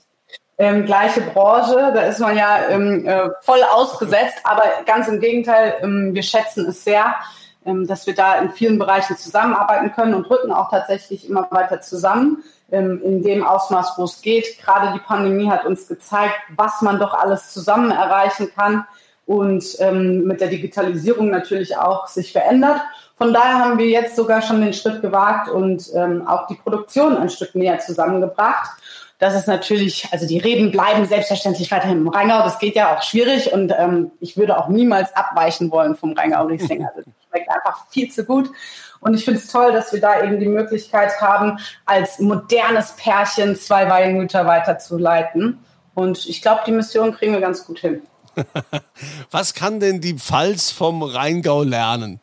Ähm, 0.58 0.86
gleiche 0.86 1.22
Branche, 1.22 1.90
da 1.92 2.02
ist 2.02 2.20
man 2.20 2.36
ja 2.36 2.68
ähm, 2.68 3.04
äh, 3.04 3.30
voll 3.40 3.60
ausgesetzt, 3.74 4.38
aber 4.44 4.62
ganz 4.86 5.08
im 5.08 5.18
Gegenteil, 5.18 5.74
ähm, 5.82 6.14
wir 6.14 6.22
schätzen 6.22 6.66
es 6.68 6.84
sehr, 6.84 7.16
dass 7.64 8.06
wir 8.06 8.14
da 8.14 8.38
in 8.38 8.50
vielen 8.50 8.78
Bereichen 8.78 9.16
zusammenarbeiten 9.16 9.92
können 9.92 10.14
und 10.14 10.28
rücken 10.28 10.52
auch 10.52 10.70
tatsächlich 10.70 11.28
immer 11.28 11.48
weiter 11.50 11.80
zusammen 11.80 12.42
ähm, 12.70 13.00
in 13.02 13.22
dem 13.22 13.44
Ausmaß, 13.44 13.94
wo 13.96 14.04
es 14.04 14.20
geht. 14.22 14.58
Gerade 14.58 14.92
die 14.94 15.00
Pandemie 15.00 15.50
hat 15.50 15.64
uns 15.64 15.88
gezeigt, 15.88 16.34
was 16.56 16.82
man 16.82 16.98
doch 16.98 17.14
alles 17.14 17.52
zusammen 17.52 17.90
erreichen 17.90 18.50
kann 18.54 18.86
und 19.26 19.64
ähm, 19.78 20.24
mit 20.24 20.40
der 20.40 20.48
Digitalisierung 20.48 21.30
natürlich 21.30 21.76
auch 21.76 22.06
sich 22.08 22.32
verändert. 22.32 22.80
Von 23.16 23.32
daher 23.32 23.60
haben 23.60 23.78
wir 23.78 23.86
jetzt 23.86 24.16
sogar 24.16 24.42
schon 24.42 24.60
den 24.60 24.72
Schritt 24.72 25.00
gewagt 25.00 25.48
und 25.48 25.92
auch 26.26 26.48
die 26.48 26.56
Produktion 26.56 27.16
ein 27.16 27.28
Stück 27.28 27.54
näher 27.54 27.78
zusammengebracht 27.78 28.70
das 29.22 29.36
ist 29.36 29.46
natürlich, 29.46 30.08
also 30.10 30.26
die 30.26 30.38
Reben 30.38 30.72
bleiben 30.72 31.06
selbstverständlich 31.06 31.70
weiterhin 31.70 31.98
im 31.98 32.08
Rheingau. 32.08 32.38
Das 32.38 32.58
geht 32.58 32.74
ja 32.74 32.96
auch 32.96 33.02
schwierig 33.02 33.52
und 33.52 33.72
ähm, 33.78 34.10
ich 34.18 34.36
würde 34.36 34.58
auch 34.58 34.66
niemals 34.66 35.14
abweichen 35.14 35.70
wollen 35.70 35.94
vom 35.94 36.14
Rheingau 36.14 36.46
Riesling. 36.46 36.88
Das 37.32 37.40
schmeckt 37.40 37.50
einfach 37.50 37.86
viel 37.90 38.10
zu 38.10 38.24
gut. 38.24 38.50
Und 39.00 39.14
ich 39.14 39.24
finde 39.24 39.40
es 39.40 39.48
toll, 39.48 39.72
dass 39.72 39.92
wir 39.92 40.00
da 40.00 40.22
eben 40.22 40.38
die 40.38 40.48
Möglichkeit 40.48 41.20
haben, 41.20 41.58
als 41.86 42.18
modernes 42.20 42.92
Pärchen 42.92 43.56
zwei 43.56 43.88
Weingüter 43.88 44.46
weiterzuleiten. 44.46 45.58
Und 45.94 46.26
ich 46.26 46.40
glaube, 46.40 46.62
die 46.66 46.72
Mission 46.72 47.12
kriegen 47.12 47.32
wir 47.32 47.40
ganz 47.40 47.66
gut 47.66 47.80
hin. 47.80 48.02
Was 49.30 49.54
kann 49.54 49.80
denn 49.80 50.00
die 50.00 50.14
Pfalz 50.14 50.70
vom 50.70 51.02
Rheingau 51.02 51.64
lernen? 51.64 52.20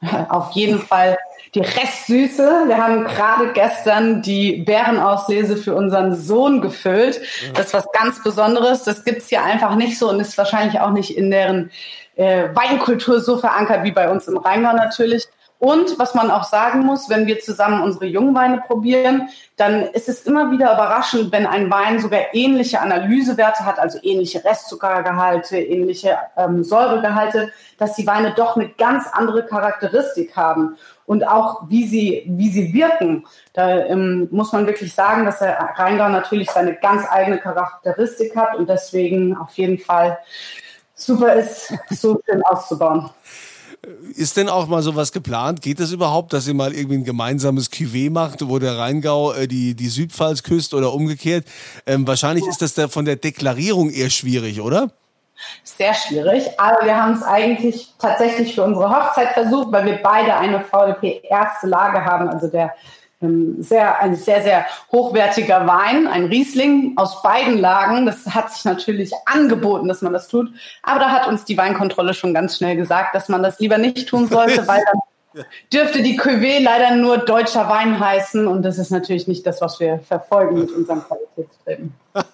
Auf 0.28 0.50
jeden 0.52 0.80
Fall 0.80 1.16
die 1.54 1.60
Restsüße. 1.60 2.64
Wir 2.66 2.78
haben 2.78 3.04
gerade 3.04 3.52
gestern 3.52 4.22
die 4.22 4.62
Bärenauslese 4.62 5.56
für 5.56 5.74
unseren 5.74 6.16
Sohn 6.16 6.60
gefüllt. 6.60 7.20
Das 7.54 7.66
ist 7.66 7.74
was 7.74 7.86
ganz 7.92 8.22
Besonderes. 8.22 8.84
Das 8.84 9.04
gibt's 9.04 9.28
hier 9.28 9.42
einfach 9.42 9.76
nicht 9.76 9.98
so 9.98 10.08
und 10.08 10.18
ist 10.18 10.38
wahrscheinlich 10.38 10.80
auch 10.80 10.90
nicht 10.90 11.16
in 11.16 11.30
deren 11.30 11.70
äh, 12.16 12.48
Weinkultur 12.54 13.20
so 13.20 13.38
verankert 13.38 13.84
wie 13.84 13.92
bei 13.92 14.10
uns 14.10 14.28
im 14.28 14.36
Rheingau 14.36 14.72
natürlich. 14.72 15.28
Und 15.62 15.96
was 15.96 16.16
man 16.16 16.32
auch 16.32 16.42
sagen 16.42 16.80
muss, 16.80 17.08
wenn 17.08 17.28
wir 17.28 17.38
zusammen 17.38 17.82
unsere 17.82 18.06
Jungweine 18.06 18.64
probieren, 18.66 19.28
dann 19.56 19.82
ist 19.82 20.08
es 20.08 20.26
immer 20.26 20.50
wieder 20.50 20.74
überraschend, 20.74 21.30
wenn 21.30 21.46
ein 21.46 21.70
Wein 21.70 22.00
sogar 22.00 22.34
ähnliche 22.34 22.80
Analysewerte 22.80 23.64
hat, 23.64 23.78
also 23.78 24.00
ähnliche 24.02 24.44
Restzuckergehalte, 24.44 25.56
ähnliche 25.58 26.18
ähm, 26.36 26.64
Säuregehalte, 26.64 27.52
dass 27.78 27.94
die 27.94 28.08
Weine 28.08 28.34
doch 28.34 28.56
eine 28.56 28.70
ganz 28.70 29.06
andere 29.12 29.46
Charakteristik 29.46 30.34
haben 30.34 30.78
und 31.06 31.28
auch 31.28 31.62
wie 31.68 31.86
sie, 31.86 32.24
wie 32.26 32.50
sie 32.50 32.74
wirken. 32.74 33.24
Da 33.52 33.86
ähm, 33.86 34.26
muss 34.32 34.52
man 34.52 34.66
wirklich 34.66 34.92
sagen, 34.92 35.24
dass 35.24 35.38
der 35.38 35.58
Rheingau 35.76 36.08
natürlich 36.08 36.50
seine 36.50 36.74
ganz 36.74 37.04
eigene 37.08 37.38
Charakteristik 37.38 38.34
hat 38.34 38.56
und 38.56 38.68
deswegen 38.68 39.36
auf 39.36 39.56
jeden 39.56 39.78
Fall 39.78 40.18
super 41.04 41.34
ist, 41.34 41.72
so 41.90 42.20
schön 42.26 42.42
auszubauen. 42.44 43.10
Ist 44.14 44.36
denn 44.36 44.48
auch 44.48 44.68
mal 44.68 44.80
sowas 44.80 45.10
geplant? 45.10 45.60
Geht 45.60 45.80
es 45.80 45.86
das 45.86 45.92
überhaupt, 45.92 46.32
dass 46.32 46.46
ihr 46.46 46.54
mal 46.54 46.72
irgendwie 46.72 46.98
ein 46.98 47.04
gemeinsames 47.04 47.70
Cuvée 47.70 48.12
macht, 48.12 48.46
wo 48.48 48.60
der 48.60 48.78
Rheingau 48.78 49.32
äh, 49.32 49.48
die, 49.48 49.74
die 49.74 49.88
Südpfalz 49.88 50.44
küsst 50.44 50.72
oder 50.72 50.92
umgekehrt? 50.92 51.44
Ähm, 51.84 52.06
wahrscheinlich 52.06 52.44
ja. 52.44 52.50
ist 52.50 52.62
das 52.62 52.74
da 52.74 52.86
von 52.86 53.04
der 53.04 53.16
Deklarierung 53.16 53.90
eher 53.90 54.10
schwierig, 54.10 54.60
oder? 54.60 54.90
Sehr 55.64 55.94
schwierig, 55.94 56.48
aber 56.58 56.84
wir 56.84 56.96
haben 56.96 57.14
es 57.14 57.24
eigentlich 57.24 57.92
tatsächlich 57.98 58.54
für 58.54 58.62
unsere 58.62 58.88
Hochzeit 58.88 59.32
versucht, 59.32 59.72
weil 59.72 59.84
wir 59.86 60.00
beide 60.00 60.36
eine 60.36 60.60
VDP 60.60 61.22
erste 61.28 61.66
Lage 61.66 62.04
haben, 62.04 62.28
also 62.28 62.46
der 62.46 62.72
sehr, 63.58 64.00
ein 64.00 64.16
sehr, 64.16 64.42
sehr 64.42 64.66
hochwertiger 64.90 65.66
Wein, 65.66 66.06
ein 66.06 66.24
Riesling 66.24 66.94
aus 66.96 67.22
beiden 67.22 67.58
Lagen. 67.58 68.06
Das 68.06 68.26
hat 68.26 68.52
sich 68.52 68.64
natürlich 68.64 69.12
angeboten, 69.26 69.88
dass 69.88 70.02
man 70.02 70.12
das 70.12 70.28
tut. 70.28 70.50
Aber 70.82 71.00
da 71.00 71.10
hat 71.10 71.28
uns 71.28 71.44
die 71.44 71.56
Weinkontrolle 71.56 72.14
schon 72.14 72.34
ganz 72.34 72.56
schnell 72.56 72.76
gesagt, 72.76 73.14
dass 73.14 73.28
man 73.28 73.42
das 73.42 73.58
lieber 73.60 73.78
nicht 73.78 74.08
tun 74.08 74.28
sollte, 74.28 74.66
weil 74.68 74.82
dann 74.84 75.00
dürfte 75.72 76.02
die 76.02 76.18
Cuvée 76.18 76.62
leider 76.62 76.96
nur 76.96 77.18
deutscher 77.18 77.68
Wein 77.68 77.98
heißen 77.98 78.46
und 78.46 78.62
das 78.62 78.78
ist 78.78 78.90
natürlich 78.90 79.26
nicht 79.26 79.46
das, 79.46 79.60
was 79.60 79.80
wir 79.80 80.00
verfolgen 80.06 80.60
mit 80.60 80.70
unserem 80.70 81.02
Qualitätstreten. 81.02 81.94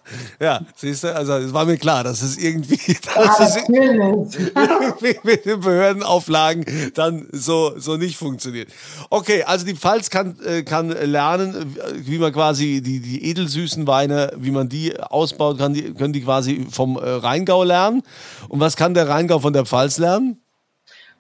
Ja, 0.41 0.61
siehst 0.77 1.05
du, 1.05 1.15
also 1.15 1.35
es 1.35 1.53
war 1.53 1.65
mir 1.65 1.77
klar, 1.77 2.03
dass 2.05 2.23
es 2.23 2.37
irgendwie, 2.37 2.77
dass 3.15 3.39
ja, 3.39 3.45
es 3.45 3.57
irgendwie 3.69 5.19
mit 5.23 5.45
den 5.45 5.61
Behördenauflagen 5.61 6.65
dann 6.95 7.29
so, 7.33 7.79
so 7.79 7.97
nicht 7.97 8.17
funktioniert. 8.17 8.71
Okay, 9.11 9.45
also 9.45 9.67
die 9.67 9.75
Pfalz 9.75 10.11
kann, 10.11 10.39
äh, 10.45 10.63
kann 10.63 10.89
lernen, 10.89 11.77
wie 11.95 12.19
man 12.19 12.33
quasi 12.33 12.81
die, 12.83 13.01
die 13.01 13.31
edelsüßen 13.31 13.87
Weine, 13.87 14.33
wie 14.37 14.51
man 14.51 14.69
die 14.69 14.99
ausbaut, 14.99 15.59
kann 15.59 15.75
die, 15.75 15.95
können 15.95 16.13
die 16.13 16.23
quasi 16.23 16.67
vom 16.71 16.97
äh, 16.97 17.09
Rheingau 17.09 17.65
lernen. 17.65 18.03
Und 18.49 18.61
was 18.61 18.77
kann 18.77 18.95
der 18.95 19.09
Rheingau 19.09 19.39
von 19.39 19.53
der 19.53 19.67
Pfalz 19.67 19.99
lernen? 19.99 20.41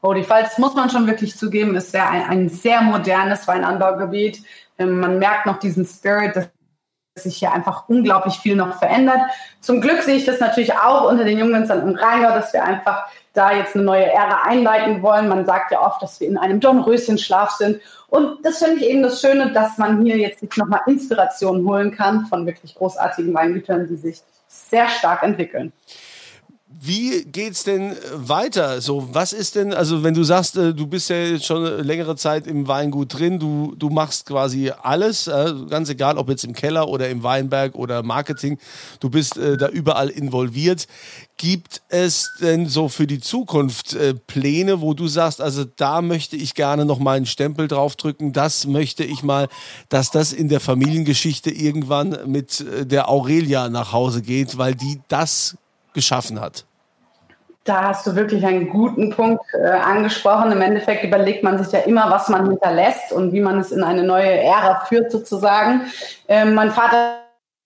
Oh, 0.00 0.12
die 0.14 0.24
Pfalz, 0.24 0.58
muss 0.58 0.74
man 0.74 0.90
schon 0.90 1.06
wirklich 1.06 1.36
zugeben, 1.36 1.74
ist 1.74 1.90
sehr, 1.90 2.08
ein, 2.08 2.24
ein 2.24 2.48
sehr 2.48 2.82
modernes 2.82 3.48
Weinanbaugebiet. 3.48 4.42
Ähm, 4.78 5.00
man 5.00 5.18
merkt 5.18 5.46
noch 5.46 5.58
diesen 5.58 5.84
Spirit, 5.84 6.36
dass 6.36 6.48
sich 7.16 7.38
hier 7.38 7.52
einfach 7.52 7.88
unglaublich 7.88 8.38
viel 8.38 8.56
noch 8.56 8.78
verändert. 8.78 9.20
Zum 9.60 9.80
Glück 9.80 10.02
sehe 10.02 10.16
ich 10.16 10.24
das 10.24 10.40
natürlich 10.40 10.74
auch 10.74 11.10
unter 11.10 11.24
den 11.24 11.38
Jungwinzern 11.38 11.82
im 11.82 11.96
Rheingau, 11.96 12.30
dass 12.30 12.52
wir 12.52 12.62
einfach 12.62 13.06
da 13.34 13.52
jetzt 13.52 13.74
eine 13.74 13.84
neue 13.84 14.06
Ära 14.06 14.42
einleiten 14.44 15.02
wollen. 15.02 15.28
Man 15.28 15.46
sagt 15.46 15.72
ja 15.72 15.80
oft, 15.80 16.02
dass 16.02 16.20
wir 16.20 16.28
in 16.28 16.38
einem 16.38 16.60
Dornröschenschlaf 16.60 17.52
sind. 17.52 17.80
Und 18.08 18.44
das 18.44 18.58
finde 18.58 18.80
ich 18.80 18.90
eben 18.90 19.02
das 19.02 19.20
Schöne, 19.20 19.52
dass 19.52 19.78
man 19.78 20.02
hier 20.02 20.16
jetzt 20.16 20.40
sich 20.40 20.56
nochmal 20.56 20.80
Inspiration 20.86 21.64
holen 21.66 21.94
kann 21.94 22.26
von 22.26 22.46
wirklich 22.46 22.74
großartigen 22.74 23.34
Weingütern, 23.34 23.86
die 23.86 23.96
sich 23.96 24.22
sehr 24.48 24.88
stark 24.88 25.22
entwickeln. 25.22 25.72
Wie 26.70 27.24
geht's 27.24 27.64
denn 27.64 27.96
weiter? 28.14 28.82
So, 28.82 29.08
was 29.12 29.32
ist 29.32 29.56
denn, 29.56 29.72
also 29.72 30.04
wenn 30.04 30.12
du 30.12 30.22
sagst, 30.22 30.56
äh, 30.58 30.74
du 30.74 30.86
bist 30.86 31.08
ja 31.08 31.16
jetzt 31.16 31.46
schon 31.46 31.64
längere 31.64 32.14
Zeit 32.14 32.46
im 32.46 32.68
Weingut 32.68 33.18
drin, 33.18 33.38
du, 33.38 33.74
du 33.78 33.88
machst 33.88 34.26
quasi 34.26 34.70
alles, 34.82 35.28
äh, 35.28 35.54
ganz 35.70 35.88
egal, 35.88 36.18
ob 36.18 36.28
jetzt 36.28 36.44
im 36.44 36.52
Keller 36.52 36.88
oder 36.88 37.08
im 37.08 37.22
Weinberg 37.22 37.74
oder 37.74 38.02
Marketing, 38.02 38.58
du 39.00 39.08
bist 39.08 39.38
äh, 39.38 39.56
da 39.56 39.68
überall 39.68 40.10
involviert. 40.10 40.86
Gibt 41.38 41.80
es 41.88 42.30
denn 42.42 42.66
so 42.66 42.88
für 42.88 43.06
die 43.06 43.20
Zukunft 43.20 43.96
Pläne, 44.26 44.80
wo 44.80 44.92
du 44.92 45.06
sagst, 45.06 45.40
also 45.40 45.64
da 45.64 46.02
möchte 46.02 46.34
ich 46.34 46.54
gerne 46.54 46.84
noch 46.84 46.98
mal 46.98 47.16
einen 47.16 47.26
Stempel 47.26 47.68
draufdrücken, 47.68 48.32
das 48.32 48.66
möchte 48.66 49.04
ich 49.04 49.22
mal, 49.22 49.48
dass 49.88 50.10
das 50.10 50.32
in 50.32 50.48
der 50.48 50.58
Familiengeschichte 50.58 51.52
irgendwann 51.52 52.18
mit 52.26 52.64
der 52.82 53.08
Aurelia 53.08 53.68
nach 53.68 53.92
Hause 53.92 54.20
geht, 54.20 54.58
weil 54.58 54.74
die 54.74 55.00
das 55.06 55.56
geschaffen 55.94 56.40
hat? 56.40 56.64
Da 57.64 57.88
hast 57.88 58.06
du 58.06 58.16
wirklich 58.16 58.46
einen 58.46 58.70
guten 58.70 59.10
Punkt 59.10 59.44
äh, 59.52 59.68
angesprochen. 59.68 60.52
Im 60.52 60.62
Endeffekt 60.62 61.04
überlegt 61.04 61.42
man 61.42 61.62
sich 61.62 61.70
ja 61.70 61.80
immer, 61.80 62.10
was 62.10 62.28
man 62.30 62.48
hinterlässt 62.48 63.12
und 63.12 63.32
wie 63.32 63.40
man 63.40 63.58
es 63.58 63.72
in 63.72 63.82
eine 63.82 64.04
neue 64.04 64.42
Ära 64.42 64.86
führt 64.86 65.10
sozusagen. 65.10 65.82
Ähm, 66.28 66.54
mein 66.54 66.70
Vater 66.70 67.18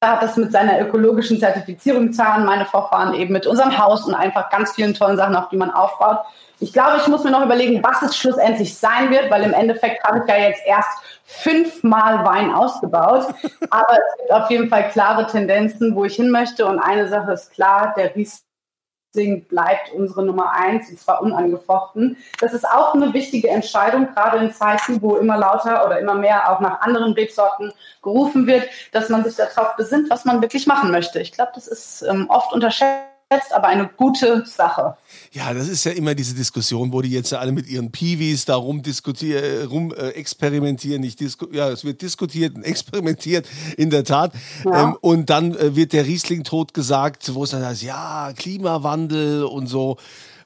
hat 0.03 0.23
das 0.23 0.37
mit 0.37 0.51
seiner 0.51 0.81
ökologischen 0.81 1.39
Zertifizierung 1.39 2.11
getan, 2.11 2.45
meine 2.45 2.67
Vorfahren 2.67 3.15
eben 3.15 3.33
mit 3.33 3.47
unserem 3.47 3.79
Haus 3.79 4.05
und 4.05 4.15
einfach 4.15 4.51
ganz 4.51 4.73
vielen 4.73 4.95
tollen 4.95 5.17
Sachen, 5.17 5.37
auf 5.37 5.49
die 5.51 5.57
man 5.57 5.71
aufbaut. 5.71 6.19
Ich 6.59 6.73
glaube, 6.73 6.99
ich 7.01 7.09
muss 7.09 7.25
mir 7.25 7.31
noch 7.31 7.45
überlegen, 7.45 7.83
was 7.83 8.03
es 8.03 8.17
schlussendlich 8.17 8.77
sein 8.77 9.11
wird, 9.11 9.31
weil 9.31 9.43
im 9.43 9.53
Endeffekt 9.53 10.03
habe 10.05 10.19
ich 10.19 10.29
ja 10.29 10.37
jetzt 10.37 10.63
erst 10.67 11.12
fünfmal 11.41 12.25
Wein 12.25 12.53
ausgebaut. 12.53 13.27
Aber 13.71 13.93
es 13.93 14.19
gibt 14.19 14.33
auf 14.33 14.51
jeden 14.51 14.69
Fall 14.69 14.89
klare 14.91 15.27
Tendenzen, 15.27 15.95
wo 15.95 16.05
ich 16.05 16.17
hin 16.17 16.31
möchte. 16.31 16.67
Und 16.67 16.79
eine 16.79 17.09
Sache 17.09 17.33
ist 17.33 17.53
klar, 17.53 17.95
der 17.97 18.15
Riesling 18.15 19.47
bleibt 19.49 19.93
unsere 19.93 20.25
Nummer 20.25 20.53
eins, 20.53 20.89
und 20.91 20.99
zwar 20.99 21.23
unangefochten. 21.23 22.17
Das 22.41 22.53
ist 22.53 22.67
auch 22.67 22.95
eine 22.95 23.13
wichtige 23.13 23.49
Entscheidung, 23.49 24.09
gerade 24.15 24.39
in 24.39 24.53
Zeiten, 24.53 25.03
wo 25.03 25.17
immer 25.17 25.37
lauter 25.37 25.85
oder 25.87 25.99
immer 25.99 26.15
mehr 26.15 26.51
auch 26.51 26.61
nach 26.61 26.81
anderen 26.81 27.13
Rebsorten 27.13 27.73
gerufen 28.03 28.47
wird, 28.47 28.69
dass 28.93 29.09
man 29.09 29.25
sich 29.25 29.37
darauf 29.37 29.77
besinnt, 29.77 30.11
was 30.11 30.25
man 30.25 30.41
wirklich 30.41 30.67
machen 30.67 30.91
möchte. 30.91 31.21
Ich 31.21 31.33
glaube, 31.33 31.53
das 31.55 31.67
ist 31.67 32.03
ähm, 32.03 32.27
oft 32.29 32.53
unterschätzt 32.53 33.12
aber 33.53 33.69
eine 33.69 33.89
gute 33.97 34.45
Sache. 34.47 34.97
Ja, 35.33 35.55
das 35.55 35.69
ist 35.69 35.85
ja 35.85 35.93
immer 35.93 36.15
diese 36.15 36.35
Diskussion, 36.35 36.93
wo 36.93 37.01
die 37.01 37.11
jetzt 37.11 37.33
alle 37.33 37.53
mit 37.53 37.67
ihren 37.69 37.91
Piwis 37.91 38.45
da 38.45 38.57
rumdiskutieren, 38.57 39.43
äh, 39.43 39.65
rum 39.65 39.93
äh, 39.93 40.11
experimentieren. 40.11 41.01
Nicht 41.01 41.21
disku 41.21 41.47
ja, 41.53 41.69
es 41.71 41.85
wird 41.85 42.03
diskutiert 42.03 42.55
und 42.55 42.63
experimentiert, 42.65 43.47
in 43.77 43.91
der 43.91 44.05
Tat. 44.05 44.33
Ja. 44.65 44.85
Ähm, 44.85 44.97
und 45.01 45.31
dann 45.31 45.55
äh, 45.55 45.75
wird 45.75 45.93
der 45.93 46.05
Riesling 46.05 46.45
tot 46.45 46.75
gesagt, 46.75 47.35
wo 47.35 47.45
es 47.45 47.51
dann 47.51 47.65
heißt, 47.65 47.83
ja, 47.83 48.33
Klimawandel 48.37 49.45
und 49.45 49.67
so. 49.67 49.97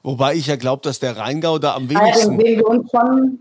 Wobei 0.03 0.35
ich 0.35 0.47
ja 0.47 0.55
glaube, 0.55 0.83
dass 0.83 0.99
der 0.99 1.17
Rheingau 1.17 1.59
da 1.59 1.75
am 1.75 1.89
wenigsten. 1.89 2.31
Ja, 2.31 2.37
dem 2.37 2.39
sehen 2.39 2.57
wir 2.59 2.67
uns 2.67 2.91
schon, 2.91 3.39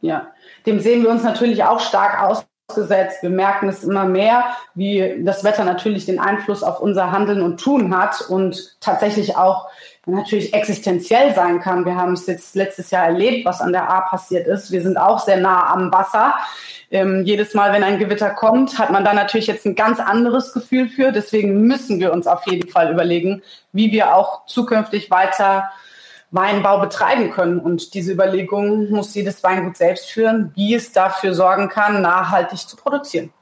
ja, 0.00 0.26
dem 0.64 0.80
sehen 0.80 1.02
wir 1.02 1.10
uns 1.10 1.22
natürlich 1.22 1.62
auch 1.64 1.80
stark 1.80 2.22
aus 2.22 2.47
ausgesetzt. 2.68 3.22
Wir 3.22 3.30
merken 3.30 3.68
es 3.68 3.82
immer 3.82 4.04
mehr, 4.04 4.44
wie 4.74 5.22
das 5.24 5.42
Wetter 5.42 5.64
natürlich 5.64 6.04
den 6.04 6.18
Einfluss 6.18 6.62
auf 6.62 6.80
unser 6.80 7.10
Handeln 7.10 7.40
und 7.40 7.58
Tun 7.58 7.96
hat 7.96 8.20
und 8.28 8.76
tatsächlich 8.80 9.36
auch 9.36 9.68
natürlich 10.04 10.52
existenziell 10.52 11.34
sein 11.34 11.60
kann. 11.60 11.86
Wir 11.86 11.96
haben 11.96 12.12
es 12.12 12.26
jetzt 12.26 12.54
letztes 12.54 12.90
Jahr 12.90 13.06
erlebt, 13.06 13.46
was 13.46 13.62
an 13.62 13.72
der 13.72 13.90
A 13.90 14.02
passiert 14.02 14.46
ist. 14.46 14.70
Wir 14.70 14.82
sind 14.82 14.98
auch 14.98 15.18
sehr 15.18 15.38
nah 15.38 15.72
am 15.72 15.92
Wasser. 15.92 16.34
Ähm, 16.90 17.22
jedes 17.24 17.54
Mal, 17.54 17.72
wenn 17.72 17.84
ein 17.84 17.98
Gewitter 17.98 18.30
kommt, 18.30 18.78
hat 18.78 18.90
man 18.90 19.04
da 19.04 19.14
natürlich 19.14 19.46
jetzt 19.46 19.64
ein 19.64 19.74
ganz 19.74 19.98
anderes 19.98 20.52
Gefühl 20.52 20.88
für. 20.88 21.10
Deswegen 21.10 21.62
müssen 21.62 22.00
wir 22.00 22.12
uns 22.12 22.26
auf 22.26 22.46
jeden 22.46 22.68
Fall 22.68 22.92
überlegen, 22.92 23.42
wie 23.72 23.92
wir 23.92 24.14
auch 24.14 24.44
zukünftig 24.46 25.10
weiter 25.10 25.70
Weinbau 26.30 26.80
betreiben 26.80 27.30
können. 27.30 27.58
Und 27.58 27.94
diese 27.94 28.12
Überlegung 28.12 28.90
muss 28.90 29.14
jedes 29.14 29.42
Weingut 29.42 29.76
selbst 29.76 30.10
führen, 30.10 30.52
wie 30.54 30.74
es 30.74 30.92
dafür 30.92 31.34
sorgen 31.34 31.68
kann, 31.68 32.02
nachhaltig 32.02 32.58
zu 32.58 32.76
produzieren. 32.76 33.32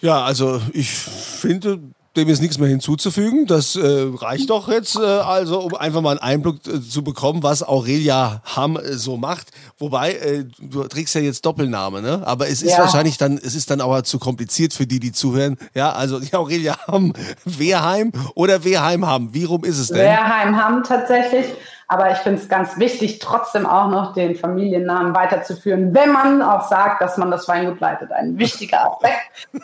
Ja, 0.00 0.22
also 0.24 0.60
ich 0.72 0.90
finde, 0.90 1.80
dem 2.16 2.28
ist 2.28 2.40
nichts 2.40 2.58
mehr 2.58 2.68
hinzuzufügen. 2.68 3.46
Das 3.46 3.76
äh, 3.76 4.06
reicht 4.14 4.50
doch 4.50 4.68
jetzt, 4.68 4.96
äh, 4.96 5.00
also 5.00 5.60
um 5.60 5.74
einfach 5.74 6.00
mal 6.00 6.18
einen 6.18 6.20
Einblick 6.20 6.66
äh, 6.66 6.80
zu 6.80 7.02
bekommen, 7.02 7.42
was 7.42 7.62
Aurelia 7.62 8.42
Hamm 8.44 8.76
äh, 8.76 8.94
so 8.94 9.16
macht. 9.16 9.50
Wobei, 9.78 10.12
äh, 10.12 10.44
du 10.60 10.84
trägst 10.84 11.14
ja 11.14 11.20
jetzt 11.20 11.44
Doppelname, 11.44 12.02
ne? 12.02 12.22
Aber 12.24 12.48
es 12.48 12.62
ist 12.62 12.72
ja. 12.72 12.78
wahrscheinlich 12.78 13.18
dann, 13.18 13.38
es 13.38 13.54
ist 13.54 13.70
dann 13.70 13.80
aber 13.80 14.04
zu 14.04 14.18
kompliziert 14.18 14.72
für 14.74 14.86
die, 14.86 15.00
die 15.00 15.12
zuhören. 15.12 15.56
Ja, 15.74 15.92
also 15.92 16.20
die 16.20 16.34
Aurelia 16.34 16.76
Hamm, 16.86 17.12
Wehrheim 17.44 18.12
oder 18.34 18.64
Wehrheim 18.64 19.06
Hamm. 19.06 19.34
Wie 19.34 19.44
rum 19.44 19.64
ist 19.64 19.78
es 19.78 19.88
denn? 19.88 19.98
Wehrheim 19.98 20.56
Hamm 20.56 20.84
tatsächlich. 20.84 21.46
Aber 21.88 22.10
ich 22.10 22.18
finde 22.18 22.40
es 22.40 22.48
ganz 22.48 22.78
wichtig, 22.78 23.18
trotzdem 23.18 23.66
auch 23.66 23.88
noch 23.88 24.14
den 24.14 24.34
Familiennamen 24.34 25.14
weiterzuführen, 25.14 25.94
wenn 25.94 26.12
man 26.12 26.42
auch 26.42 26.68
sagt, 26.68 27.02
dass 27.02 27.16
man 27.18 27.30
das 27.30 27.46
Weingut 27.46 27.80
leitet. 27.80 28.10
Ein 28.12 28.38
wichtiger 28.38 28.90
Aspekt. 28.90 29.18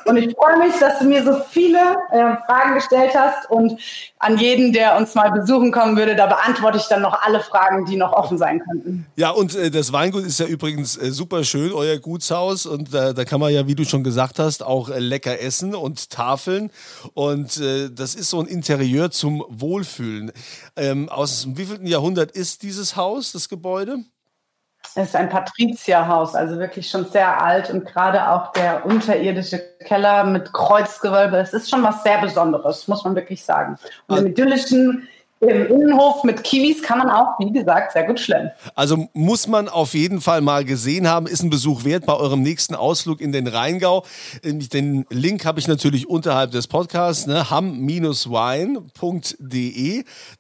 Und 0.05 0.17
ich 0.17 0.35
freue 0.35 0.59
mich, 0.59 0.79
dass 0.79 0.99
du 0.99 1.07
mir 1.07 1.25
so 1.25 1.41
viele 1.51 1.79
äh, 2.11 2.37
Fragen 2.47 2.75
gestellt 2.75 3.13
hast 3.15 3.51
und 3.51 3.81
an 4.19 4.39
jeden, 4.39 4.73
der 4.73 4.97
uns 4.97 5.15
mal 5.15 5.31
besuchen 5.31 5.73
kommen 5.73 5.97
würde, 5.97 6.15
da 6.15 6.27
beantworte 6.27 6.79
ich 6.79 6.85
dann 6.85 7.03
noch 7.03 7.23
alle 7.23 7.41
Fragen, 7.41 7.87
die 7.87 7.97
noch 7.97 8.13
offen 8.13 8.37
sein 8.37 8.61
könnten. 8.61 9.07
Ja, 9.17 9.31
und 9.31 9.55
äh, 9.55 9.71
das 9.71 9.93
Weingut 9.93 10.25
ist 10.25 10.41
ja 10.41 10.47
übrigens 10.47 10.97
äh, 10.97 11.11
super 11.11 11.45
schön, 11.45 11.73
euer 11.73 11.99
Gutshaus. 11.99 12.67
Und 12.67 12.93
da 12.93 13.13
kann 13.25 13.41
man 13.41 13.53
ja, 13.53 13.67
wie 13.67 13.75
du 13.75 13.85
schon 13.85 14.05
gesagt 14.05 14.39
hast, 14.39 14.63
auch 14.63 14.91
äh, 14.91 14.99
lecker 14.99 15.41
essen 15.41 15.75
und 15.75 16.11
Tafeln. 16.11 16.71
Und 17.15 17.59
äh, 17.59 17.91
das 17.91 18.15
ist 18.15 18.31
so 18.31 18.41
ein 18.41 18.47
Interieur 18.47 19.11
zum 19.11 19.45
Wohlfühlen. 19.49 20.33
Ähm, 20.77 21.09
aus 21.09 21.43
dem 21.43 21.57
wievielten 21.57 21.87
Jahrhundert 21.87 22.10
ist 22.19 22.63
dieses 22.63 22.97
Haus, 22.97 23.33
das 23.33 23.49
Gebäude? 23.49 23.99
Es 24.83 25.09
ist 25.09 25.17
ein 25.17 25.29
Patrizierhaus, 25.29 26.35
also 26.35 26.59
wirklich 26.59 26.89
schon 26.89 27.05
sehr 27.05 27.43
alt 27.43 27.71
und 27.71 27.85
gerade 27.85 28.31
auch 28.31 28.53
der 28.53 28.85
unterirdische 28.87 29.59
Keller 29.85 30.25
mit 30.25 30.53
Kreuzgewölbe. 30.53 31.37
Es 31.37 31.53
ist 31.53 31.69
schon 31.71 31.83
was 31.83 32.03
sehr 32.03 32.21
Besonderes, 32.21 32.89
muss 32.89 33.05
man 33.05 33.15
wirklich 33.15 33.45
sagen. 33.45 33.79
Und 34.09 34.19
im 34.19 34.27
idyllischen 34.29 35.07
im 35.41 35.67
Innenhof 35.69 36.23
mit 36.23 36.45
Kiwis 36.45 36.83
kann 36.83 36.99
man 36.99 37.09
auch, 37.09 37.39
wie 37.39 37.51
gesagt, 37.51 37.93
sehr 37.93 38.05
gut 38.07 38.21
schlemmen. 38.21 38.51
Also 38.75 39.09
muss 39.15 39.47
man 39.49 39.71
auf 39.71 39.95
jeden 39.95 40.21
Fall 40.21 40.43
mal 40.43 40.67
gesehen 40.67 41.09
haben, 41.09 41.27
ist 41.27 41.43
ein 41.43 41.49
Besuch 41.49 41.85
wert 41.85 42.05
bei 42.05 42.13
eurem 42.15 42.43
nächsten 42.43 42.75
Ausflug 42.75 43.23
in 43.23 43.33
den 43.33 43.47
Rheingau. 43.47 44.05
Den 44.45 45.07
Link 45.09 45.47
habe 45.47 45.59
ich 45.59 45.67
natürlich 45.67 46.11
unterhalb 46.11 46.51
des 46.51 46.67
Podcasts, 46.67 47.27
ne, 47.27 47.49
ham-wein.de. 47.49 48.85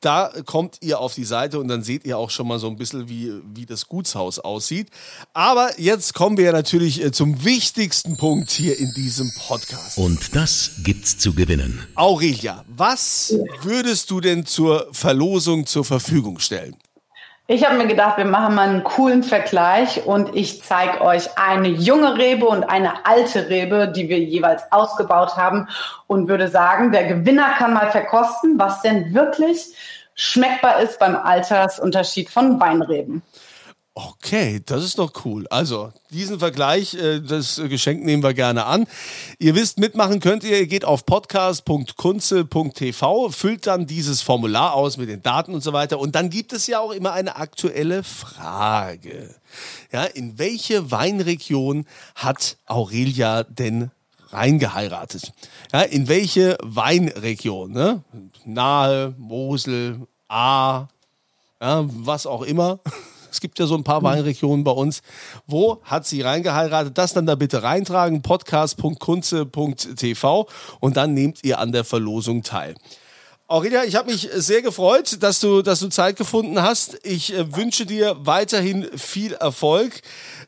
Da 0.00 0.30
kommt 0.44 0.76
ihr 0.82 1.00
auf 1.00 1.14
die 1.14 1.24
Seite 1.24 1.58
und 1.60 1.68
dann 1.68 1.82
seht 1.82 2.04
ihr 2.04 2.18
auch 2.18 2.28
schon 2.28 2.46
mal 2.46 2.58
so 2.58 2.66
ein 2.66 2.76
bisschen, 2.76 3.08
wie, 3.08 3.32
wie 3.54 3.64
das 3.64 3.86
Gutshaus 3.88 4.38
aussieht. 4.38 4.88
Aber 5.32 5.70
jetzt 5.78 6.12
kommen 6.12 6.36
wir 6.36 6.52
natürlich 6.52 7.02
äh, 7.02 7.10
zum 7.10 7.42
wichtigsten 7.42 8.18
Punkt 8.18 8.50
hier 8.50 8.78
in 8.78 8.92
diesem 8.94 9.32
Podcast. 9.48 9.96
Und 9.96 10.36
das 10.36 10.72
gibt's 10.84 11.16
zu 11.16 11.32
gewinnen. 11.32 11.86
Aurelia, 11.94 12.66
was 12.68 13.34
würdest 13.62 14.10
du 14.10 14.20
denn 14.20 14.44
zur 14.44 14.89
Verlosung 14.92 15.66
zur 15.66 15.84
Verfügung 15.84 16.38
stellen? 16.38 16.76
Ich 17.52 17.66
habe 17.66 17.76
mir 17.76 17.88
gedacht, 17.88 18.16
wir 18.16 18.26
machen 18.26 18.54
mal 18.54 18.68
einen 18.68 18.84
coolen 18.84 19.24
Vergleich 19.24 20.06
und 20.06 20.36
ich 20.36 20.62
zeige 20.62 21.00
euch 21.00 21.36
eine 21.36 21.66
junge 21.66 22.16
Rebe 22.16 22.46
und 22.46 22.62
eine 22.62 23.04
alte 23.04 23.48
Rebe, 23.48 23.92
die 23.94 24.08
wir 24.08 24.20
jeweils 24.20 24.62
ausgebaut 24.70 25.36
haben 25.36 25.66
und 26.06 26.28
würde 26.28 26.46
sagen, 26.46 26.92
der 26.92 27.08
Gewinner 27.08 27.54
kann 27.58 27.74
mal 27.74 27.90
verkosten, 27.90 28.56
was 28.56 28.82
denn 28.82 29.14
wirklich 29.14 29.74
schmeckbar 30.14 30.80
ist 30.80 31.00
beim 31.00 31.16
Altersunterschied 31.16 32.30
von 32.30 32.60
Weinreben. 32.60 33.22
Okay, 33.94 34.60
das 34.64 34.84
ist 34.84 34.98
doch 34.98 35.24
cool. 35.24 35.48
Also, 35.48 35.92
diesen 36.10 36.38
Vergleich, 36.38 36.94
äh, 36.94 37.18
das 37.20 37.60
Geschenk 37.68 38.04
nehmen 38.04 38.22
wir 38.22 38.34
gerne 38.34 38.66
an. 38.66 38.86
Ihr 39.40 39.56
wisst, 39.56 39.78
mitmachen 39.78 40.20
könnt 40.20 40.44
ihr. 40.44 40.60
Ihr 40.60 40.68
geht 40.68 40.84
auf 40.84 41.04
podcast.kunze.tv, 41.04 43.30
füllt 43.30 43.66
dann 43.66 43.88
dieses 43.88 44.22
Formular 44.22 44.74
aus 44.74 44.96
mit 44.96 45.08
den 45.08 45.22
Daten 45.22 45.54
und 45.54 45.62
so 45.62 45.72
weiter. 45.72 45.98
Und 45.98 46.14
dann 46.14 46.30
gibt 46.30 46.52
es 46.52 46.68
ja 46.68 46.78
auch 46.78 46.92
immer 46.92 47.14
eine 47.14 47.34
aktuelle 47.34 48.04
Frage. 48.04 49.34
Ja, 49.90 50.04
in 50.04 50.38
welche 50.38 50.92
Weinregion 50.92 51.84
hat 52.14 52.58
Aurelia 52.66 53.42
denn 53.42 53.90
reingeheiratet? 54.28 55.32
Ja, 55.72 55.80
in 55.80 56.06
welche 56.06 56.56
Weinregion? 56.62 57.72
Ne? 57.72 58.04
Nahe, 58.44 59.16
Mosel, 59.18 60.06
A, 60.28 60.86
ja, 61.60 61.84
was 61.86 62.26
auch 62.26 62.42
immer. 62.42 62.78
Es 63.32 63.40
gibt 63.40 63.58
ja 63.58 63.66
so 63.66 63.74
ein 63.74 63.84
paar 63.84 64.02
Weinregionen 64.02 64.64
bei 64.64 64.72
uns. 64.72 65.02
Wo 65.46 65.80
hat 65.84 66.06
sie 66.06 66.22
reingeheiratet? 66.22 66.96
Das 66.98 67.12
dann 67.12 67.26
da 67.26 67.34
bitte 67.34 67.62
reintragen, 67.62 68.22
podcast.kunze.tv 68.22 70.46
und 70.80 70.96
dann 70.96 71.12
nehmt 71.14 71.44
ihr 71.44 71.58
an 71.58 71.72
der 71.72 71.84
Verlosung 71.84 72.42
teil. 72.42 72.74
Aurelia, 73.50 73.82
ich 73.82 73.96
habe 73.96 74.12
mich 74.12 74.30
sehr 74.32 74.62
gefreut, 74.62 75.24
dass 75.24 75.40
du, 75.40 75.62
dass 75.62 75.80
du 75.80 75.88
Zeit 75.88 76.14
gefunden 76.14 76.62
hast. 76.62 77.00
Ich 77.02 77.34
äh, 77.34 77.56
wünsche 77.56 77.84
dir 77.84 78.14
weiterhin 78.20 78.86
viel 78.96 79.32
Erfolg 79.32 80.02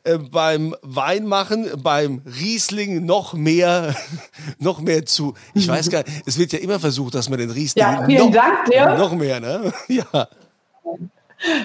äh, 0.05 0.17
beim 0.17 0.73
Weinmachen, 0.81 1.69
beim 1.83 2.21
Riesling 2.25 3.05
noch 3.05 3.33
mehr, 3.33 3.93
noch 4.57 4.79
mehr 4.79 5.05
zu. 5.05 5.33
Ich 5.53 5.67
weiß 5.67 5.89
gar 5.89 6.05
nicht, 6.05 6.23
es 6.25 6.37
wird 6.37 6.53
ja 6.53 6.59
immer 6.59 6.79
versucht, 6.79 7.15
dass 7.15 7.27
man 7.27 7.39
den 7.39 7.51
Riesling 7.51 7.83
ja, 7.83 8.05
vielen 8.05 8.27
noch, 8.27 8.31
Dank 8.31 8.71
dir. 8.71 8.97
noch 8.97 9.11
mehr, 9.11 9.41
ne? 9.41 9.73
Ja. 9.89 10.29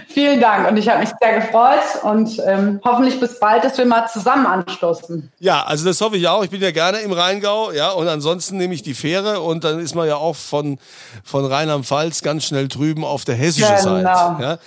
Vielen 0.08 0.40
Dank 0.40 0.68
und 0.68 0.76
ich 0.76 0.88
habe 0.88 1.00
mich 1.00 1.10
sehr 1.20 1.40
gefreut 1.40 2.02
und 2.02 2.40
ähm, 2.46 2.80
hoffentlich 2.84 3.20
bis 3.20 3.38
bald, 3.38 3.62
dass 3.62 3.78
wir 3.78 3.86
mal 3.86 4.08
zusammen 4.08 4.44
anstoßen. 4.46 5.30
Ja, 5.38 5.62
also 5.64 5.84
das 5.84 6.00
hoffe 6.00 6.16
ich 6.16 6.26
auch. 6.26 6.42
Ich 6.42 6.50
bin 6.50 6.60
ja 6.60 6.72
gerne 6.72 6.98
im 6.98 7.12
Rheingau, 7.12 7.70
ja, 7.72 7.90
und 7.92 8.08
ansonsten 8.08 8.56
nehme 8.56 8.74
ich 8.74 8.82
die 8.82 8.94
Fähre 8.94 9.40
und 9.40 9.62
dann 9.62 9.78
ist 9.78 9.94
man 9.94 10.08
ja 10.08 10.16
auch 10.16 10.34
von, 10.34 10.78
von 11.22 11.44
Rheinland-Pfalz 11.46 12.22
ganz 12.22 12.44
schnell 12.46 12.66
drüben 12.66 13.04
auf 13.04 13.24
der 13.24 13.36
hessischen 13.36 13.68
Genau. 13.76 13.82
Seite. 14.02 14.42
Ja. 14.42 14.58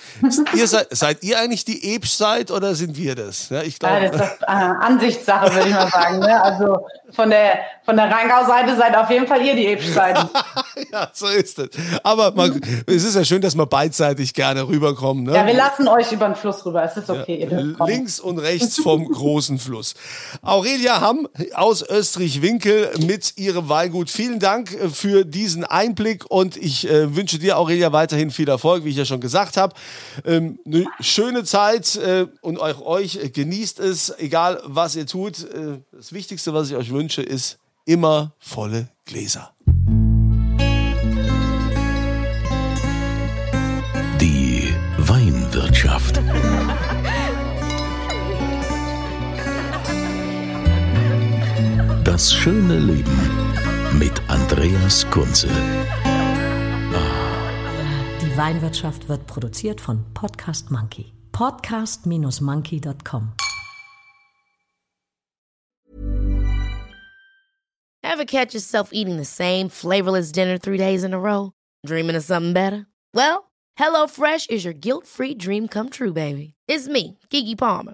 ihr 0.55 0.67
seid, 0.67 0.87
seid 0.91 1.23
ihr 1.23 1.37
eigentlich 1.39 1.65
die 1.65 1.93
Ebsch-Seite 1.95 2.53
oder 2.53 2.73
sind 2.75 2.95
wir 2.95 3.15
das? 3.15 3.49
Ja, 3.49 3.61
ich 3.63 3.77
Ja, 3.81 3.99
glaube. 3.99 4.17
das 4.17 4.27
ist 4.33 4.41
äh, 4.43 4.45
Ansichtssache, 4.45 5.53
würde 5.53 5.67
ich 5.69 5.73
mal 5.75 5.89
sagen. 5.89 6.19
Ne? 6.19 6.41
Also 6.41 6.85
von 7.11 7.29
der, 7.29 7.59
von 7.83 7.97
der 7.97 8.09
Rheingau-Seite 8.09 8.77
seid 8.77 8.95
auf 8.95 9.09
jeden 9.09 9.27
Fall 9.27 9.41
ihr 9.41 9.55
die 9.55 9.67
Ebsch-Seite. 9.67 10.29
ja, 10.93 11.09
so 11.11 11.27
ist 11.27 11.59
es. 11.59 11.69
Aber 12.03 12.31
man, 12.31 12.61
es 12.87 13.03
ist 13.03 13.15
ja 13.15 13.25
schön, 13.25 13.41
dass 13.41 13.55
wir 13.55 13.65
beidseitig 13.65 14.33
gerne 14.33 14.63
rüberkommen. 15.01 15.23
Ne? 15.23 15.35
Ja, 15.35 15.45
wir 15.45 15.53
lassen 15.53 15.87
euch 15.87 16.11
über 16.11 16.25
den 16.25 16.35
Fluss 16.35 16.65
rüber. 16.65 16.83
Es 16.83 16.97
ist 16.97 17.09
okay. 17.09 17.47
kommen. 17.77 17.91
Links 17.91 18.19
und 18.19 18.39
rechts 18.39 18.81
vom 18.81 19.07
großen 19.07 19.59
Fluss. 19.59 19.95
Aurelia 20.41 21.01
Hamm 21.01 21.27
aus 21.53 21.81
Österreich-Winkel 21.87 22.91
mit 23.05 23.37
ihrem 23.37 23.69
Weingut. 23.69 24.09
Vielen 24.09 24.39
Dank 24.39 24.73
äh, 24.73 24.89
für 24.89 25.25
diesen 25.25 25.63
Einblick 25.63 26.29
und 26.29 26.57
ich 26.57 26.89
äh, 26.89 27.15
wünsche 27.15 27.39
dir, 27.39 27.57
Aurelia, 27.57 27.91
weiterhin 27.91 28.31
viel 28.31 28.49
Erfolg, 28.49 28.83
wie 28.85 28.89
ich 28.89 28.97
ja 28.97 29.05
schon 29.05 29.21
gesagt 29.21 29.57
habe. 29.57 29.75
Ähm, 30.25 30.59
eine 30.65 30.85
schöne 30.99 31.43
Zeit 31.43 31.95
äh, 31.95 32.27
und 32.41 32.59
auch 32.59 32.81
euch 32.81 33.17
äh, 33.17 33.29
genießt 33.29 33.79
es, 33.79 34.13
egal 34.19 34.61
was 34.65 34.95
ihr 34.95 35.07
tut. 35.07 35.43
Äh, 35.43 35.79
das 35.91 36.13
Wichtigste, 36.13 36.53
was 36.53 36.69
ich 36.69 36.75
euch 36.75 36.91
wünsche, 36.91 37.21
ist 37.21 37.57
immer 37.85 38.33
volle 38.39 38.89
Gläser. 39.05 39.53
Das 52.11 52.33
schöne 52.33 52.77
Leben 52.77 53.17
mit 53.97 54.21
Andreas 54.27 55.09
Kunze. 55.11 55.47
Die 58.21 58.37
Weinwirtschaft 58.37 59.07
wird 59.07 59.25
produziert 59.27 59.79
von 59.79 60.03
Podcast 60.13 60.71
Monkey. 60.71 61.13
Podcast-monkey.com. 61.31 63.31
Ever 68.03 68.25
catch 68.25 68.53
yourself 68.53 68.89
eating 68.91 69.15
the 69.15 69.23
same 69.23 69.69
flavorless 69.69 70.33
dinner 70.33 70.59
three 70.59 70.77
days 70.77 71.05
in 71.05 71.13
a 71.13 71.17
row? 71.17 71.53
Dreaming 71.85 72.17
of 72.17 72.25
something 72.25 72.51
better? 72.51 72.87
Well, 73.13 73.49
HelloFresh 73.79 74.49
is 74.49 74.65
your 74.65 74.73
guilt 74.73 75.07
free 75.07 75.33
dream 75.33 75.69
come 75.69 75.89
true, 75.89 76.11
baby. 76.11 76.55
It's 76.67 76.89
me, 76.89 77.17
Kiki 77.29 77.55
Palmer. 77.55 77.93